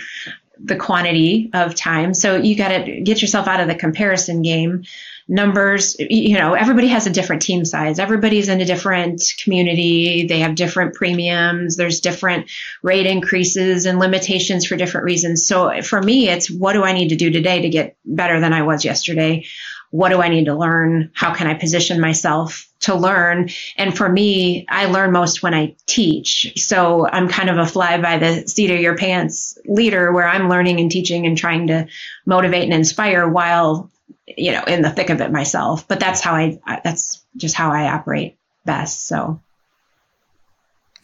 the 0.63 0.77
quantity 0.77 1.49
of 1.53 1.75
time. 1.75 2.13
So 2.13 2.37
you 2.37 2.55
got 2.55 2.69
to 2.69 3.01
get 3.01 3.21
yourself 3.21 3.47
out 3.47 3.59
of 3.59 3.67
the 3.67 3.75
comparison 3.75 4.43
game 4.43 4.85
numbers 5.31 5.95
you 5.97 6.37
know 6.37 6.53
everybody 6.53 6.89
has 6.89 7.07
a 7.07 7.09
different 7.09 7.41
team 7.41 7.63
size. 7.63 7.99
Everybody's 7.99 8.49
in 8.49 8.59
a 8.59 8.65
different 8.65 9.23
community. 9.41 10.27
They 10.27 10.39
have 10.39 10.55
different 10.55 10.93
premiums. 10.93 11.77
There's 11.77 12.01
different 12.01 12.51
rate 12.83 13.05
increases 13.05 13.85
and 13.85 13.97
limitations 13.97 14.65
for 14.65 14.75
different 14.75 15.05
reasons. 15.05 15.47
So 15.47 15.81
for 15.81 16.01
me 16.01 16.29
it's 16.29 16.51
what 16.51 16.73
do 16.73 16.83
i 16.83 16.91
need 16.91 17.09
to 17.09 17.15
do 17.15 17.31
today 17.31 17.61
to 17.61 17.69
get 17.69 17.95
better 18.03 18.41
than 18.41 18.51
i 18.51 18.61
was 18.61 18.83
yesterday? 18.83 19.45
What 19.89 20.09
do 20.09 20.21
i 20.21 20.27
need 20.27 20.45
to 20.45 20.55
learn? 20.55 21.11
How 21.13 21.33
can 21.33 21.47
i 21.47 21.53
position 21.53 22.01
myself 22.01 22.67
to 22.81 22.95
learn? 22.95 23.49
And 23.77 23.97
for 23.97 24.09
me 24.09 24.65
i 24.67 24.87
learn 24.87 25.13
most 25.13 25.41
when 25.41 25.53
i 25.53 25.77
teach. 25.85 26.51
So 26.57 27.07
i'm 27.07 27.29
kind 27.29 27.49
of 27.49 27.57
a 27.57 27.65
fly 27.65 28.01
by 28.01 28.17
the 28.17 28.45
seat 28.49 28.71
of 28.71 28.81
your 28.81 28.97
pants 28.97 29.57
leader 29.65 30.11
where 30.11 30.27
i'm 30.27 30.49
learning 30.49 30.81
and 30.81 30.91
teaching 30.91 31.25
and 31.25 31.37
trying 31.37 31.67
to 31.67 31.87
motivate 32.25 32.63
and 32.63 32.73
inspire 32.73 33.25
while 33.29 33.89
you 34.37 34.51
know, 34.51 34.63
in 34.63 34.81
the 34.81 34.91
thick 34.91 35.09
of 35.09 35.21
it 35.21 35.31
myself. 35.31 35.87
But 35.87 35.99
that's 35.99 36.21
how 36.21 36.35
I, 36.35 36.59
that's 36.83 37.23
just 37.37 37.55
how 37.55 37.71
I 37.71 37.91
operate 37.91 38.37
best. 38.65 39.07
So. 39.07 39.41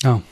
Oh, 0.05 0.23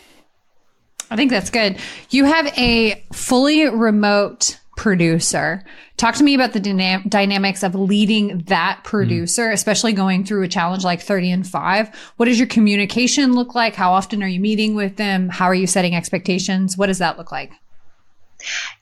I 1.10 1.16
think 1.16 1.32
that's 1.32 1.50
good. 1.50 1.78
You 2.10 2.26
have 2.26 2.48
a 2.58 3.04
fully 3.14 3.70
remote 3.70 4.60
producer. 4.76 5.64
Talk 5.98 6.16
to 6.16 6.24
me 6.24 6.36
about 6.36 6.54
the 6.54 6.60
dyna- 6.60 7.04
dynamics 7.08 7.64
of 7.64 7.76
leading 7.76 8.40
that 8.48 8.82
producer, 8.84 9.50
mm. 9.50 9.54
especially 9.54 9.94
going 9.94 10.26
through 10.26 10.44
a 10.44 10.48
challenge 10.48 10.84
like 10.84 11.02
30 11.02 11.32
and 11.32 11.48
5. 11.48 12.12
What 12.18 12.26
does 12.26 12.38
your 12.38 12.48
communication 12.48 13.34
look 13.34 13.56
like? 13.56 13.76
How 13.76 13.94
often 13.94 14.22
are 14.22 14.28
you 14.28 14.40
meeting 14.40 14.76
with 14.76 14.98
them? 14.98 15.30
How 15.30 15.46
are 15.46 15.56
you 15.56 15.68
setting 15.68 15.96
expectations? 15.96 16.78
What 16.78 16.88
does 16.88 17.00
that 17.00 17.18
look 17.18 17.32
like? 17.32 17.54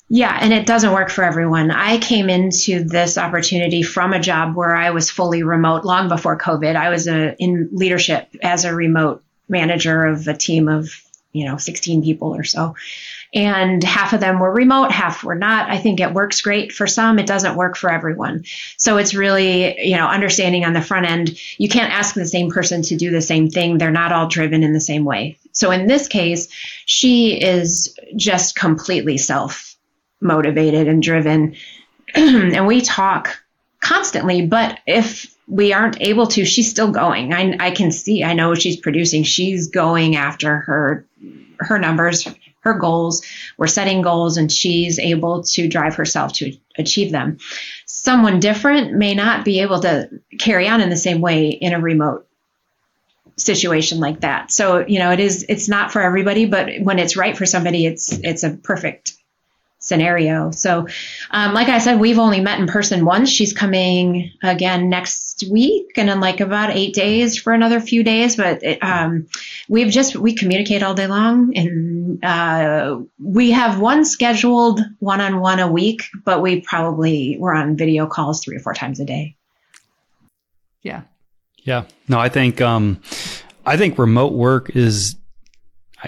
Yeah, 0.09 0.37
and 0.39 0.53
it 0.53 0.65
doesn't 0.65 0.91
work 0.93 1.09
for 1.09 1.23
everyone. 1.23 1.71
I 1.71 1.97
came 1.97 2.29
into 2.29 2.83
this 2.83 3.17
opportunity 3.17 3.83
from 3.83 4.13
a 4.13 4.19
job 4.19 4.55
where 4.55 4.75
I 4.75 4.91
was 4.91 5.09
fully 5.09 5.43
remote 5.43 5.85
long 5.85 6.07
before 6.07 6.37
COVID. 6.37 6.75
I 6.75 6.89
was 6.89 7.07
a, 7.07 7.35
in 7.37 7.69
leadership 7.71 8.27
as 8.43 8.65
a 8.65 8.75
remote 8.75 9.23
manager 9.49 10.05
of 10.05 10.27
a 10.27 10.35
team 10.35 10.67
of, 10.67 10.89
you 11.31 11.45
know, 11.45 11.57
16 11.57 12.03
people 12.03 12.35
or 12.35 12.43
so 12.43 12.75
and 13.33 13.83
half 13.83 14.13
of 14.13 14.19
them 14.19 14.39
were 14.39 14.51
remote, 14.51 14.91
half 14.91 15.23
were 15.23 15.35
not. 15.35 15.69
I 15.69 15.79
think 15.79 15.99
it 15.99 16.13
works 16.13 16.41
great 16.41 16.71
for 16.71 16.85
some. 16.85 17.17
It 17.17 17.25
doesn't 17.25 17.55
work 17.55 17.75
for 17.75 17.89
everyone. 17.89 18.43
So 18.77 18.97
it's 18.97 19.15
really, 19.15 19.87
you 19.87 19.97
know, 19.97 20.07
understanding 20.07 20.65
on 20.65 20.73
the 20.73 20.81
front 20.81 21.07
end, 21.07 21.39
you 21.57 21.67
can't 21.67 21.91
ask 21.91 22.13
the 22.13 22.27
same 22.27 22.51
person 22.51 22.83
to 22.83 22.95
do 22.95 23.09
the 23.09 23.21
same 23.21 23.49
thing. 23.49 23.77
They're 23.77 23.91
not 23.91 24.11
all 24.11 24.27
driven 24.27 24.61
in 24.61 24.73
the 24.73 24.79
same 24.79 25.03
way. 25.03 25.39
So 25.51 25.71
in 25.71 25.87
this 25.87 26.07
case, 26.07 26.47
she 26.85 27.41
is 27.41 27.97
just 28.15 28.55
completely 28.55 29.17
self 29.17 29.72
motivated 30.23 30.87
and 30.87 31.03
driven. 31.03 31.55
and 32.15 32.65
we 32.65 32.81
talk 32.81 33.43
constantly, 33.79 34.45
but 34.45 34.79
if 34.87 35.35
we 35.47 35.73
aren't 35.73 36.01
able 36.01 36.27
to, 36.27 36.45
she's 36.45 36.69
still 36.69 36.91
going. 36.91 37.33
I, 37.33 37.55
I 37.59 37.71
can 37.71 37.91
see, 37.91 38.23
I 38.23 38.33
know 38.33 38.55
she's 38.55 38.77
producing. 38.77 39.23
She's 39.23 39.67
going 39.67 40.15
after 40.15 40.57
her 40.57 41.05
her 41.59 41.79
numbers, 41.79 42.27
her 42.61 42.73
goals. 42.73 43.23
We're 43.57 43.67
setting 43.67 44.01
goals 44.01 44.37
and 44.37 44.51
she's 44.51 44.99
able 44.99 45.43
to 45.43 45.67
drive 45.67 45.95
herself 45.95 46.33
to 46.33 46.53
achieve 46.77 47.11
them. 47.11 47.37
Someone 47.85 48.39
different 48.39 48.93
may 48.93 49.13
not 49.13 49.45
be 49.45 49.61
able 49.61 49.81
to 49.81 50.09
carry 50.39 50.67
on 50.67 50.81
in 50.81 50.89
the 50.89 50.97
same 50.97 51.21
way 51.21 51.49
in 51.49 51.73
a 51.73 51.79
remote 51.79 52.27
situation 53.37 53.99
like 53.99 54.21
that. 54.21 54.51
So, 54.51 54.85
you 54.85 54.99
know, 54.99 55.11
it 55.11 55.19
is 55.19 55.45
it's 55.49 55.67
not 55.67 55.91
for 55.91 56.01
everybody, 56.01 56.45
but 56.45 56.69
when 56.81 56.99
it's 56.99 57.17
right 57.17 57.37
for 57.37 57.45
somebody, 57.45 57.85
it's 57.85 58.11
it's 58.11 58.43
a 58.43 58.51
perfect 58.51 59.13
scenario. 59.83 60.49
So, 60.51 60.87
um, 61.29 61.53
like 61.53 61.67
I 61.67 61.79
said, 61.79 61.99
we've 61.99 62.17
only 62.17 62.39
met 62.39 62.57
in 62.57 62.67
person 62.67 63.03
once. 63.03 63.29
She's 63.29 63.51
coming 63.51 64.31
again 64.41 64.89
next 64.89 65.43
week 65.51 65.97
and 65.97 66.09
in 66.09 66.21
like 66.21 66.39
about 66.39 66.71
eight 66.71 66.95
days 66.95 67.37
for 67.37 67.51
another 67.51 67.81
few 67.81 68.01
days. 68.01 68.37
But 68.37 68.63
it, 68.63 68.81
um, 68.81 69.27
we've 69.67 69.91
just, 69.91 70.15
we 70.15 70.35
communicate 70.35 70.83
all 70.83 70.93
day 70.93 71.07
long 71.07 71.55
and 71.57 72.23
uh, 72.23 73.01
we 73.21 73.51
have 73.51 73.79
one 73.79 74.05
scheduled 74.05 74.79
one 74.99 75.19
on 75.19 75.41
one 75.41 75.59
a 75.59 75.69
week, 75.69 76.03
but 76.23 76.41
we 76.41 76.61
probably, 76.61 77.35
we're 77.37 77.53
on 77.53 77.75
video 77.75 78.07
calls 78.07 78.41
three 78.41 78.55
or 78.55 78.61
four 78.61 78.73
times 78.73 79.01
a 79.01 79.05
day. 79.05 79.35
Yeah. 80.81 81.01
Yeah. 81.57 81.85
No, 82.07 82.19
I 82.19 82.29
think, 82.29 82.61
um, 82.61 83.01
I 83.65 83.75
think 83.75 83.97
remote 83.97 84.31
work 84.31 84.75
is 84.75 85.17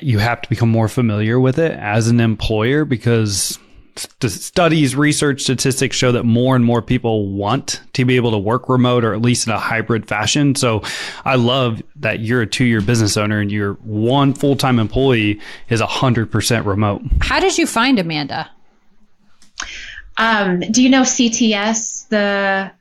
you 0.01 0.19
have 0.19 0.41
to 0.41 0.49
become 0.49 0.69
more 0.69 0.87
familiar 0.87 1.39
with 1.39 1.59
it 1.59 1.71
as 1.71 2.07
an 2.07 2.19
employer 2.19 2.85
because 2.85 3.59
studies, 3.95 4.95
research, 4.95 5.41
statistics 5.41 5.95
show 5.95 6.11
that 6.11 6.23
more 6.23 6.55
and 6.55 6.65
more 6.65 6.81
people 6.81 7.29
want 7.29 7.81
to 7.93 8.05
be 8.05 8.15
able 8.17 8.31
to 8.31 8.37
work 8.37 8.67
remote 8.67 9.05
or 9.05 9.13
at 9.13 9.21
least 9.21 9.47
in 9.47 9.53
a 9.53 9.59
hybrid 9.59 10.07
fashion. 10.07 10.55
So 10.55 10.83
I 11.23 11.35
love 11.35 11.81
that 11.97 12.19
you're 12.19 12.41
a 12.41 12.47
two 12.47 12.65
year 12.65 12.81
business 12.81 13.15
owner 13.17 13.39
and 13.39 13.51
your 13.51 13.73
one 13.75 14.33
full 14.33 14.55
time 14.55 14.79
employee 14.79 15.39
is 15.69 15.81
100% 15.81 16.65
remote. 16.65 17.01
How 17.21 17.39
did 17.39 17.57
you 17.57 17.65
find 17.65 17.97
Amanda? 17.99 18.49
Um, 20.17 20.59
do 20.59 20.81
you 20.81 20.89
know 20.89 21.01
CTS, 21.01 22.07
the 22.09 22.71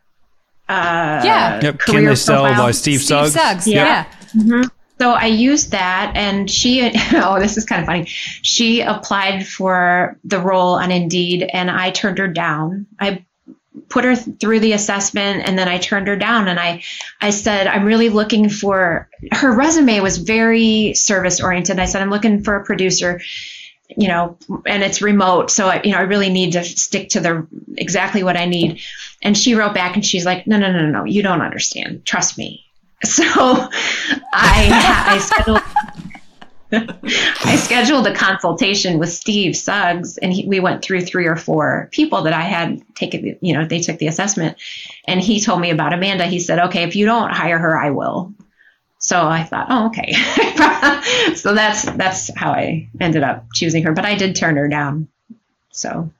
uh, 0.68 1.20
yeah. 1.24 1.61
Yep. 1.62 1.79
Can 1.81 2.05
they 2.05 2.14
sell 2.14 2.42
by 2.42 2.70
Steve, 2.70 3.00
Steve 3.00 3.09
Suggs? 3.09 3.33
Suggs. 3.35 3.66
Yeah. 3.66 3.85
yeah. 3.85 4.42
Mm-hmm. 4.42 4.68
So 5.00 5.11
I 5.11 5.26
used 5.26 5.72
that, 5.72 6.12
and 6.14 6.50
she, 6.50 6.90
oh, 7.12 7.40
this 7.40 7.57
is 7.57 7.64
kind 7.64 7.83
of 7.83 7.87
funny. 7.87 8.04
She 8.07 8.80
applied 8.80 9.46
for 9.46 10.18
the 10.24 10.40
role 10.40 10.74
on 10.74 10.90
Indeed, 10.90 11.48
and 11.52 11.70
I 11.70 11.90
turned 11.90 12.18
her 12.18 12.28
down. 12.28 12.87
I 12.98 13.24
put 13.88 14.04
her 14.04 14.14
through 14.14 14.61
the 14.61 14.72
assessment 14.72 15.46
and 15.46 15.59
then 15.59 15.68
I 15.68 15.78
turned 15.78 16.07
her 16.07 16.16
down 16.16 16.48
and 16.48 16.59
I 16.59 16.83
I 17.20 17.30
said 17.30 17.66
I'm 17.66 17.85
really 17.85 18.09
looking 18.09 18.48
for 18.48 19.09
her 19.33 19.52
resume 19.52 20.00
was 20.00 20.18
very 20.18 20.94
service 20.94 21.40
oriented. 21.40 21.78
I 21.78 21.87
said 21.87 22.00
I'm 22.00 22.11
looking 22.11 22.44
for 22.44 22.57
a 22.57 22.64
producer 22.64 23.20
you 23.88 24.09
know 24.09 24.38
and 24.66 24.83
it's 24.83 25.02
remote 25.02 25.50
so 25.50 25.68
I, 25.68 25.83
you 25.85 25.92
know 25.92 25.98
I 25.98 26.02
really 26.02 26.30
need 26.30 26.52
to 26.52 26.64
stick 26.64 27.11
to 27.11 27.20
the 27.20 27.46
exactly 27.76 28.22
what 28.22 28.37
I 28.37 28.46
need 28.46 28.80
and 29.22 29.37
she 29.37 29.54
wrote 29.54 29.74
back 29.74 29.94
and 29.94 30.04
she's 30.04 30.24
like 30.24 30.46
no 30.46 30.59
no 30.59 30.72
no 30.72 30.87
no 30.87 31.04
you 31.04 31.22
don't 31.22 31.42
understand 31.42 32.04
trust 32.04 32.38
me 32.38 32.63
so 33.04 33.24
I, 34.32 35.06
I 35.06 35.18
scheduled. 35.18 35.62
I 37.44 37.56
scheduled 37.56 38.06
a 38.06 38.14
consultation 38.14 38.98
with 38.98 39.12
Steve 39.12 39.56
Suggs, 39.56 40.18
and 40.18 40.32
he, 40.32 40.46
we 40.46 40.60
went 40.60 40.82
through 40.82 41.02
three 41.02 41.26
or 41.26 41.36
four 41.36 41.88
people 41.92 42.22
that 42.22 42.32
I 42.32 42.40
had 42.40 42.82
taken. 42.94 43.38
You 43.40 43.54
know, 43.54 43.64
they 43.64 43.80
took 43.80 43.98
the 43.98 44.08
assessment, 44.08 44.56
and 45.06 45.20
he 45.20 45.40
told 45.40 45.60
me 45.60 45.70
about 45.70 45.92
Amanda. 45.92 46.26
He 46.26 46.40
said, 46.40 46.58
"Okay, 46.58 46.82
if 46.82 46.96
you 46.96 47.06
don't 47.06 47.30
hire 47.30 47.58
her, 47.58 47.78
I 47.78 47.90
will." 47.90 48.34
So 48.98 49.26
I 49.26 49.44
thought, 49.44 49.66
"Oh, 49.68 49.86
okay." 49.86 50.14
so 51.34 51.54
that's 51.54 51.82
that's 51.82 52.30
how 52.36 52.52
I 52.52 52.88
ended 53.00 53.22
up 53.22 53.46
choosing 53.54 53.84
her, 53.84 53.92
but 53.92 54.04
I 54.04 54.16
did 54.16 54.34
turn 54.34 54.56
her 54.56 54.68
down. 54.68 55.08
So, 55.70 56.10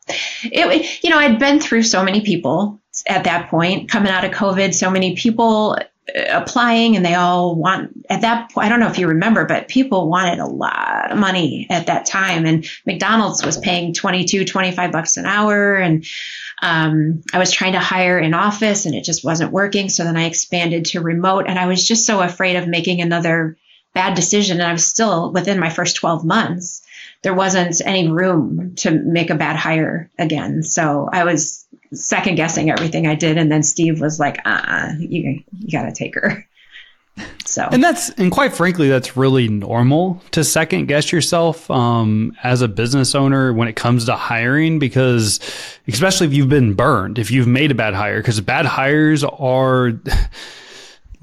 it 0.43 1.05
you 1.05 1.11
know, 1.11 1.19
I'd 1.19 1.39
been 1.39 1.61
through 1.61 1.85
so 1.85 2.03
many 2.05 2.23
people 2.23 2.81
at 3.07 3.25
that 3.25 3.49
point 3.51 3.89
coming 3.89 4.11
out 4.11 4.25
of 4.25 4.33
COVID. 4.33 4.75
So 4.75 4.91
many 4.91 5.15
people 5.15 5.79
applying 6.15 6.97
and 6.97 7.05
they 7.05 7.15
all 7.15 7.55
want 7.55 7.91
at 8.11 8.21
that 8.21 8.51
point 8.51 8.67
i 8.67 8.69
don't 8.69 8.81
know 8.81 8.89
if 8.89 8.99
you 8.99 9.09
remember 9.09 9.47
but 9.47 9.69
people 9.69 10.11
wanted 10.11 10.39
a 10.39 10.47
lot 10.47 11.11
of 11.11 11.19
money 11.19 11.67
at 11.71 11.87
that 11.87 12.05
time 12.05 12.45
and 12.45 12.69
mcdonald's 12.85 13.45
was 13.45 13.57
paying 13.57 13.95
22 13.95 14.45
25 14.45 14.93
bucks 14.93 15.17
an 15.17 15.25
hour 15.25 15.77
and 15.77 16.05
um, 16.61 17.23
i 17.33 17.39
was 17.39 17.51
trying 17.51 17.73
to 17.73 17.79
hire 17.79 18.19
in 18.19 18.35
office 18.35 18.85
and 18.85 18.95
it 18.95 19.03
just 19.03 19.25
wasn't 19.25 19.51
working 19.51 19.89
so 19.89 20.05
then 20.05 20.17
i 20.17 20.25
expanded 20.25 20.85
to 20.85 21.01
remote 21.01 21.47
and 21.49 21.59
i 21.59 21.67
was 21.67 21.87
just 21.87 22.07
so 22.07 22.21
afraid 22.21 22.57
of 22.57 22.69
making 22.69 23.01
another 23.01 23.57
bad 23.95 24.15
decision 24.15 24.61
and 24.61 24.69
i 24.69 24.73
was 24.73 24.87
still 24.87 25.33
within 25.33 25.59
my 25.59 25.71
first 25.71 25.97
12 25.97 26.23
months 26.23 26.83
there 27.23 27.35
wasn't 27.35 27.81
any 27.83 28.11
room 28.11 28.75
to 28.77 28.91
make 28.91 29.31
a 29.31 29.37
bad 29.37 29.57
hire 29.57 30.11
again 30.19 30.63
so 30.63 31.09
i 31.11 31.25
was 31.25 31.64
second 31.95 32.37
guessing 32.37 32.71
everything 32.71 33.07
I 33.07 33.15
did. 33.15 33.39
And 33.39 33.51
then 33.51 33.63
Steve 33.63 34.01
was 34.01 34.19
like, 34.19 34.39
uh, 34.45 34.63
uh 34.67 34.93
you, 34.99 35.43
you 35.59 35.71
got 35.73 35.85
to 35.85 35.93
take 35.93 36.15
her. 36.15 36.47
So, 37.45 37.69
and 37.71 37.85
that's, 37.85 38.11
and 38.11 38.33
quite 38.33 38.57
frankly, 38.57 38.89
that's 38.89 39.17
really 39.17 39.47
normal 39.49 40.21
to 40.33 40.43
second 40.43 40.87
guess 40.87 41.13
yourself, 41.13 41.71
um, 41.71 42.37
as 42.43 42.61
a 42.61 42.67
business 42.67 43.15
owner 43.15 43.53
when 43.53 43.69
it 43.69 43.77
comes 43.77 44.07
to 44.07 44.17
hiring, 44.17 44.81
because 44.81 45.39
especially 45.87 46.27
if 46.27 46.33
you've 46.33 46.49
been 46.49 46.75
burned, 46.75 47.19
if 47.19 47.31
you've 47.31 47.47
made 47.47 47.71
a 47.71 47.75
bad 47.75 47.95
hire, 47.95 48.19
because 48.19 48.41
bad 48.41 48.67
hires 48.67 49.23
are, 49.23 49.93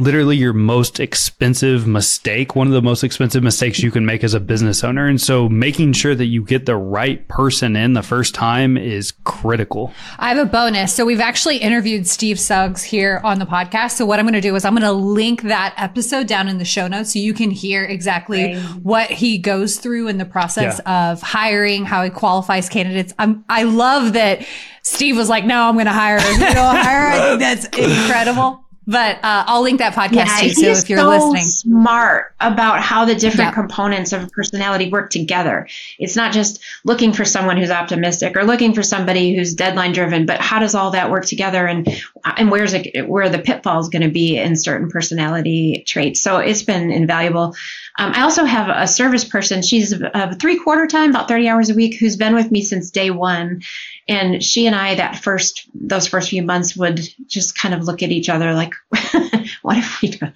literally 0.01 0.35
your 0.35 0.53
most 0.53 0.99
expensive 0.99 1.85
mistake, 1.85 2.55
one 2.55 2.67
of 2.67 2.73
the 2.73 2.81
most 2.81 3.03
expensive 3.03 3.43
mistakes 3.43 3.79
you 3.79 3.91
can 3.91 4.05
make 4.05 4.23
as 4.23 4.33
a 4.33 4.39
business 4.39 4.83
owner. 4.83 5.07
And 5.07 5.21
so 5.21 5.47
making 5.47 5.93
sure 5.93 6.15
that 6.15 6.25
you 6.25 6.43
get 6.43 6.65
the 6.65 6.75
right 6.75 7.27
person 7.27 7.75
in 7.75 7.93
the 7.93 8.01
first 8.01 8.33
time 8.33 8.77
is 8.77 9.13
critical. 9.23 9.93
I 10.17 10.29
have 10.29 10.37
a 10.39 10.49
bonus. 10.49 10.93
So 10.93 11.05
we've 11.05 11.19
actually 11.19 11.57
interviewed 11.57 12.07
Steve 12.07 12.39
Suggs 12.39 12.81
here 12.81 13.21
on 13.23 13.39
the 13.39 13.45
podcast. 13.45 13.91
So 13.91 14.05
what 14.05 14.19
I'm 14.19 14.25
going 14.25 14.33
to 14.33 14.41
do 14.41 14.55
is 14.55 14.65
I'm 14.65 14.73
going 14.73 14.81
to 14.81 14.91
link 14.91 15.43
that 15.43 15.75
episode 15.77 16.27
down 16.27 16.47
in 16.47 16.57
the 16.57 16.65
show 16.65 16.87
notes 16.87 17.13
so 17.13 17.19
you 17.19 17.33
can 17.33 17.51
hear 17.51 17.83
exactly 17.83 18.55
right. 18.55 18.63
what 18.81 19.09
he 19.11 19.37
goes 19.37 19.77
through 19.77 20.07
in 20.07 20.17
the 20.17 20.25
process 20.25 20.81
yeah. 20.83 21.11
of 21.11 21.21
hiring, 21.21 21.85
how 21.85 22.03
he 22.03 22.09
qualifies 22.09 22.69
candidates. 22.69 23.13
I'm, 23.19 23.45
I 23.47 23.63
love 23.63 24.13
that 24.13 24.45
Steve 24.81 25.15
was 25.15 25.29
like, 25.29 25.45
no, 25.45 25.69
I'm 25.69 25.75
going 25.75 25.85
to 25.85 25.91
hire 25.91 26.19
her. 26.19 26.31
You 26.31 26.45
hire. 26.45 27.07
I 27.11 27.19
think 27.19 27.39
that's 27.39 27.65
incredible. 27.65 28.65
But 28.91 29.23
uh, 29.23 29.45
I'll 29.47 29.61
link 29.61 29.79
that 29.79 29.93
podcast 29.93 30.13
yeah, 30.13 30.39
too. 30.41 30.49
So 30.49 30.67
if 30.67 30.89
you're 30.89 30.99
so 30.99 31.07
listening, 31.07 31.43
smart 31.43 32.33
about 32.41 32.81
how 32.81 33.05
the 33.05 33.15
different 33.15 33.53
components 33.53 34.11
of 34.11 34.29
personality 34.31 34.89
work 34.89 35.09
together. 35.11 35.69
It's 35.97 36.17
not 36.17 36.33
just 36.33 36.61
looking 36.83 37.13
for 37.13 37.23
someone 37.23 37.55
who's 37.55 37.71
optimistic 37.71 38.35
or 38.35 38.43
looking 38.43 38.73
for 38.73 38.83
somebody 38.83 39.33
who's 39.33 39.53
deadline 39.53 39.93
driven, 39.93 40.25
but 40.25 40.41
how 40.41 40.59
does 40.59 40.75
all 40.75 40.91
that 40.91 41.09
work 41.09 41.25
together? 41.25 41.65
And 41.65 41.87
and 42.23 42.51
where's 42.51 42.73
it, 42.73 43.07
where 43.07 43.29
the 43.29 43.39
pitfalls 43.39 43.89
going 43.89 44.01
to 44.01 44.09
be 44.09 44.37
in 44.37 44.55
certain 44.55 44.89
personality 44.89 45.83
traits. 45.87 46.21
So 46.21 46.37
it's 46.37 46.63
been 46.63 46.91
invaluable. 46.91 47.55
Um, 47.97 48.13
I 48.13 48.21
also 48.21 48.45
have 48.45 48.69
a 48.69 48.87
service 48.87 49.25
person. 49.25 49.61
She's 49.61 49.93
three 50.39 50.59
quarter 50.59 50.87
time, 50.87 51.09
about 51.09 51.27
30 51.27 51.49
hours 51.49 51.69
a 51.69 51.73
week, 51.73 51.99
who's 51.99 52.15
been 52.15 52.35
with 52.35 52.51
me 52.51 52.61
since 52.61 52.91
day 52.91 53.11
one. 53.11 53.61
And 54.07 54.43
she 54.43 54.65
and 54.67 54.75
I, 54.75 54.95
that 54.95 55.17
first, 55.17 55.69
those 55.73 56.07
first 56.07 56.29
few 56.29 56.43
months 56.43 56.75
would 56.75 57.01
just 57.27 57.57
kind 57.57 57.73
of 57.73 57.83
look 57.83 58.01
at 58.03 58.11
each 58.11 58.29
other 58.29 58.53
like, 58.53 58.73
what 59.61 59.77
if 59.77 60.01
we 60.01 60.09
do? 60.09 60.27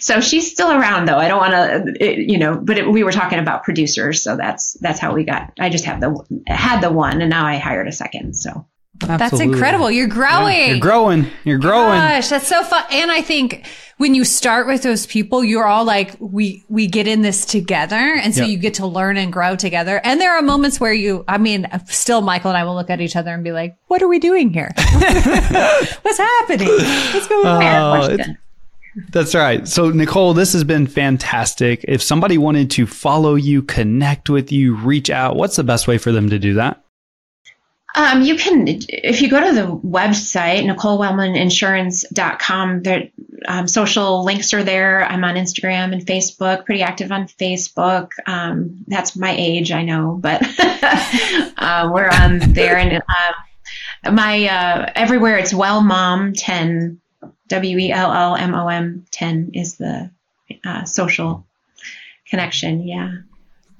So 0.00 0.20
she's 0.20 0.50
still 0.50 0.70
around 0.70 1.06
though. 1.06 1.18
I 1.18 1.28
don't 1.28 1.38
want 1.38 1.96
to, 1.96 2.20
you 2.20 2.38
know, 2.38 2.56
but 2.56 2.78
it, 2.78 2.88
we 2.88 3.04
were 3.04 3.12
talking 3.12 3.38
about 3.38 3.64
producers. 3.64 4.22
So 4.22 4.36
that's, 4.36 4.74
that's 4.74 5.00
how 5.00 5.14
we 5.14 5.24
got, 5.24 5.52
I 5.58 5.68
just 5.68 5.84
have 5.84 6.00
the, 6.00 6.42
had 6.46 6.80
the 6.80 6.90
one 6.90 7.20
and 7.20 7.30
now 7.30 7.46
I 7.46 7.58
hired 7.58 7.88
a 7.88 7.92
second. 7.92 8.34
So. 8.34 8.66
Absolutely. 9.02 9.16
That's 9.18 9.40
incredible. 9.40 9.90
You're 9.90 10.08
growing. 10.08 10.58
Yeah, 10.58 10.66
you're 10.66 10.78
growing. 10.80 11.26
You're 11.44 11.58
growing. 11.58 11.98
Gosh, 11.98 12.28
that's 12.28 12.46
so 12.46 12.62
fun. 12.62 12.84
And 12.90 13.10
I 13.10 13.22
think 13.22 13.66
when 13.96 14.14
you 14.14 14.24
start 14.24 14.66
with 14.66 14.82
those 14.82 15.06
people, 15.06 15.42
you're 15.42 15.66
all 15.66 15.84
like, 15.84 16.14
we, 16.18 16.64
we 16.68 16.86
get 16.86 17.06
in 17.06 17.22
this 17.22 17.46
together. 17.46 17.96
And 17.96 18.34
so 18.34 18.42
yep. 18.42 18.50
you 18.50 18.58
get 18.58 18.74
to 18.74 18.86
learn 18.86 19.16
and 19.16 19.32
grow 19.32 19.56
together. 19.56 20.00
And 20.04 20.20
there 20.20 20.32
are 20.32 20.42
moments 20.42 20.80
where 20.80 20.92
you, 20.92 21.24
I 21.28 21.38
mean, 21.38 21.66
still 21.86 22.20
Michael 22.20 22.50
and 22.50 22.58
I 22.58 22.64
will 22.64 22.74
look 22.74 22.90
at 22.90 23.00
each 23.00 23.16
other 23.16 23.32
and 23.32 23.42
be 23.42 23.52
like, 23.52 23.76
what 23.88 24.02
are 24.02 24.08
we 24.08 24.18
doing 24.18 24.52
here? 24.52 24.70
What's 24.76 26.18
happening? 26.18 26.68
What's 26.68 27.26
going 27.26 27.46
on? 27.46 27.62
Uh, 27.62 28.24
that's 29.10 29.34
right. 29.34 29.66
So, 29.66 29.90
Nicole, 29.90 30.34
this 30.34 30.52
has 30.52 30.64
been 30.64 30.86
fantastic. 30.86 31.84
If 31.86 32.02
somebody 32.02 32.38
wanted 32.38 32.70
to 32.72 32.86
follow 32.86 33.34
you, 33.34 33.62
connect 33.62 34.28
with 34.28 34.52
you, 34.52 34.74
reach 34.76 35.10
out, 35.10 35.36
what's 35.36 35.56
the 35.56 35.64
best 35.64 35.86
way 35.86 35.96
for 35.96 36.12
them 36.12 36.28
to 36.30 36.38
do 36.38 36.54
that? 36.54 36.84
Um, 37.94 38.22
you 38.22 38.36
can, 38.36 38.64
if 38.68 39.20
you 39.20 39.28
go 39.28 39.44
to 39.44 39.52
the 39.52 39.66
website, 39.66 40.64
NicoleWellmanInsurance.com, 40.64 42.82
there, 42.82 43.10
um, 43.48 43.66
social 43.66 44.24
links 44.24 44.54
are 44.54 44.62
there. 44.62 45.04
I'm 45.04 45.24
on 45.24 45.34
Instagram 45.34 45.92
and 45.92 46.06
Facebook, 46.06 46.64
pretty 46.64 46.82
active 46.82 47.10
on 47.10 47.26
Facebook. 47.26 48.12
Um, 48.26 48.84
that's 48.86 49.16
my 49.16 49.34
age, 49.36 49.72
I 49.72 49.82
know, 49.82 50.16
but 50.20 50.40
uh, 51.58 51.90
we're 51.92 52.08
on 52.08 52.38
there. 52.52 52.76
And 52.76 53.02
uh, 53.02 53.32
my, 54.12 54.46
uh, 54.46 54.92
everywhere 54.94 55.38
it's 55.38 55.52
Well 55.52 55.82
Mom 55.82 56.32
10, 56.32 57.00
W 57.48 57.78
E 57.78 57.90
L 57.90 58.12
L 58.12 58.36
M 58.36 58.54
O 58.54 58.68
M 58.68 59.04
10 59.10 59.50
is 59.54 59.74
the 59.76 60.08
uh, 60.64 60.84
social 60.84 61.44
connection. 62.26 62.86
Yeah. 62.86 63.14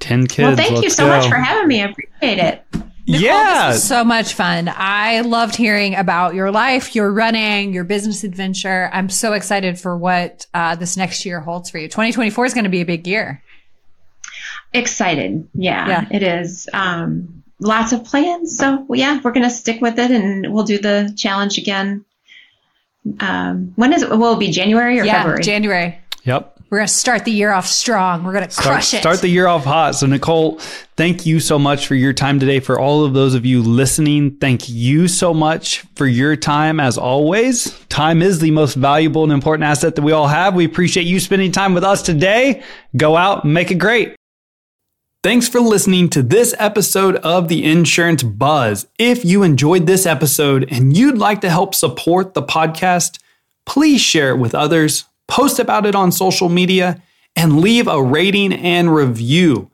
10 0.00 0.26
kids. 0.26 0.38
Well, 0.38 0.56
thank 0.56 0.82
you 0.82 0.90
so 0.90 1.04
go. 1.04 1.10
much 1.10 1.28
for 1.28 1.36
having 1.36 1.68
me. 1.68 1.80
I 1.82 1.90
appreciate 1.90 2.38
it. 2.38 2.64
Nicole, 3.06 3.20
yeah. 3.20 3.72
so 3.72 4.04
much 4.04 4.34
fun. 4.34 4.70
I 4.72 5.20
loved 5.22 5.56
hearing 5.56 5.94
about 5.94 6.34
your 6.34 6.50
life, 6.50 6.94
your 6.94 7.12
running, 7.12 7.72
your 7.72 7.84
business 7.84 8.24
adventure. 8.24 8.90
I'm 8.92 9.08
so 9.08 9.32
excited 9.32 9.78
for 9.78 9.96
what 9.96 10.46
uh, 10.54 10.76
this 10.76 10.96
next 10.96 11.24
year 11.24 11.40
holds 11.40 11.70
for 11.70 11.78
you. 11.78 11.88
2024 11.88 12.46
is 12.46 12.54
going 12.54 12.64
to 12.64 12.70
be 12.70 12.80
a 12.80 12.86
big 12.86 13.06
year. 13.06 13.42
Excited. 14.72 15.48
Yeah, 15.54 15.88
yeah. 15.88 16.08
it 16.10 16.22
is. 16.22 16.68
Um, 16.72 17.42
lots 17.58 17.92
of 17.92 18.04
plans. 18.04 18.56
So, 18.56 18.86
yeah, 18.94 19.20
we're 19.22 19.32
going 19.32 19.44
to 19.44 19.50
stick 19.50 19.80
with 19.80 19.98
it 19.98 20.10
and 20.10 20.52
we'll 20.52 20.64
do 20.64 20.78
the 20.78 21.12
challenge 21.16 21.58
again. 21.58 22.04
Um, 23.18 23.72
when 23.76 23.92
is 23.92 24.02
it? 24.02 24.10
Will 24.10 24.34
it 24.34 24.38
be 24.38 24.50
January 24.50 25.00
or 25.00 25.04
yeah, 25.04 25.22
February? 25.22 25.42
January. 25.42 25.98
Yep. 26.24 26.59
We're 26.70 26.78
going 26.78 26.86
to 26.86 26.94
start 26.94 27.24
the 27.24 27.32
year 27.32 27.50
off 27.50 27.66
strong. 27.66 28.22
We're 28.22 28.32
going 28.32 28.48
to 28.48 28.56
crush 28.56 28.94
it. 28.94 29.00
Start 29.00 29.20
the 29.20 29.28
year 29.28 29.48
off 29.48 29.64
hot. 29.64 29.96
So, 29.96 30.06
Nicole, 30.06 30.60
thank 30.96 31.26
you 31.26 31.40
so 31.40 31.58
much 31.58 31.88
for 31.88 31.96
your 31.96 32.12
time 32.12 32.38
today. 32.38 32.60
For 32.60 32.78
all 32.78 33.04
of 33.04 33.12
those 33.12 33.34
of 33.34 33.44
you 33.44 33.60
listening, 33.60 34.36
thank 34.36 34.68
you 34.68 35.08
so 35.08 35.34
much 35.34 35.80
for 35.96 36.06
your 36.06 36.36
time 36.36 36.78
as 36.78 36.96
always. 36.96 37.76
Time 37.88 38.22
is 38.22 38.38
the 38.38 38.52
most 38.52 38.74
valuable 38.74 39.24
and 39.24 39.32
important 39.32 39.64
asset 39.64 39.96
that 39.96 40.02
we 40.02 40.12
all 40.12 40.28
have. 40.28 40.54
We 40.54 40.64
appreciate 40.64 41.08
you 41.08 41.18
spending 41.18 41.50
time 41.50 41.74
with 41.74 41.82
us 41.82 42.02
today. 42.02 42.62
Go 42.96 43.16
out 43.16 43.42
and 43.42 43.52
make 43.52 43.72
it 43.72 43.78
great. 43.78 44.14
Thanks 45.24 45.48
for 45.48 45.60
listening 45.60 46.08
to 46.10 46.22
this 46.22 46.54
episode 46.56 47.16
of 47.16 47.48
the 47.48 47.64
Insurance 47.64 48.22
Buzz. 48.22 48.86
If 48.96 49.24
you 49.24 49.42
enjoyed 49.42 49.86
this 49.86 50.06
episode 50.06 50.68
and 50.70 50.96
you'd 50.96 51.18
like 51.18 51.40
to 51.40 51.50
help 51.50 51.74
support 51.74 52.34
the 52.34 52.42
podcast, 52.44 53.18
please 53.66 54.00
share 54.00 54.30
it 54.30 54.38
with 54.38 54.54
others 54.54 55.06
post 55.30 55.58
about 55.58 55.86
it 55.86 55.94
on 55.94 56.12
social 56.12 56.50
media, 56.50 57.02
and 57.36 57.60
leave 57.60 57.86
a 57.86 58.02
rating 58.02 58.52
and 58.52 58.92
review. 58.94 59.70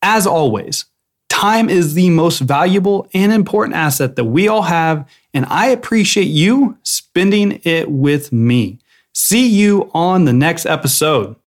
As 0.00 0.28
always, 0.28 0.84
Time 1.40 1.70
is 1.70 1.94
the 1.94 2.10
most 2.10 2.40
valuable 2.40 3.08
and 3.14 3.32
important 3.32 3.74
asset 3.74 4.16
that 4.16 4.26
we 4.26 4.46
all 4.46 4.60
have, 4.60 5.08
and 5.32 5.46
I 5.46 5.68
appreciate 5.68 6.24
you 6.24 6.76
spending 6.82 7.62
it 7.64 7.90
with 7.90 8.30
me. 8.30 8.78
See 9.14 9.48
you 9.48 9.90
on 9.94 10.26
the 10.26 10.34
next 10.34 10.66
episode. 10.66 11.36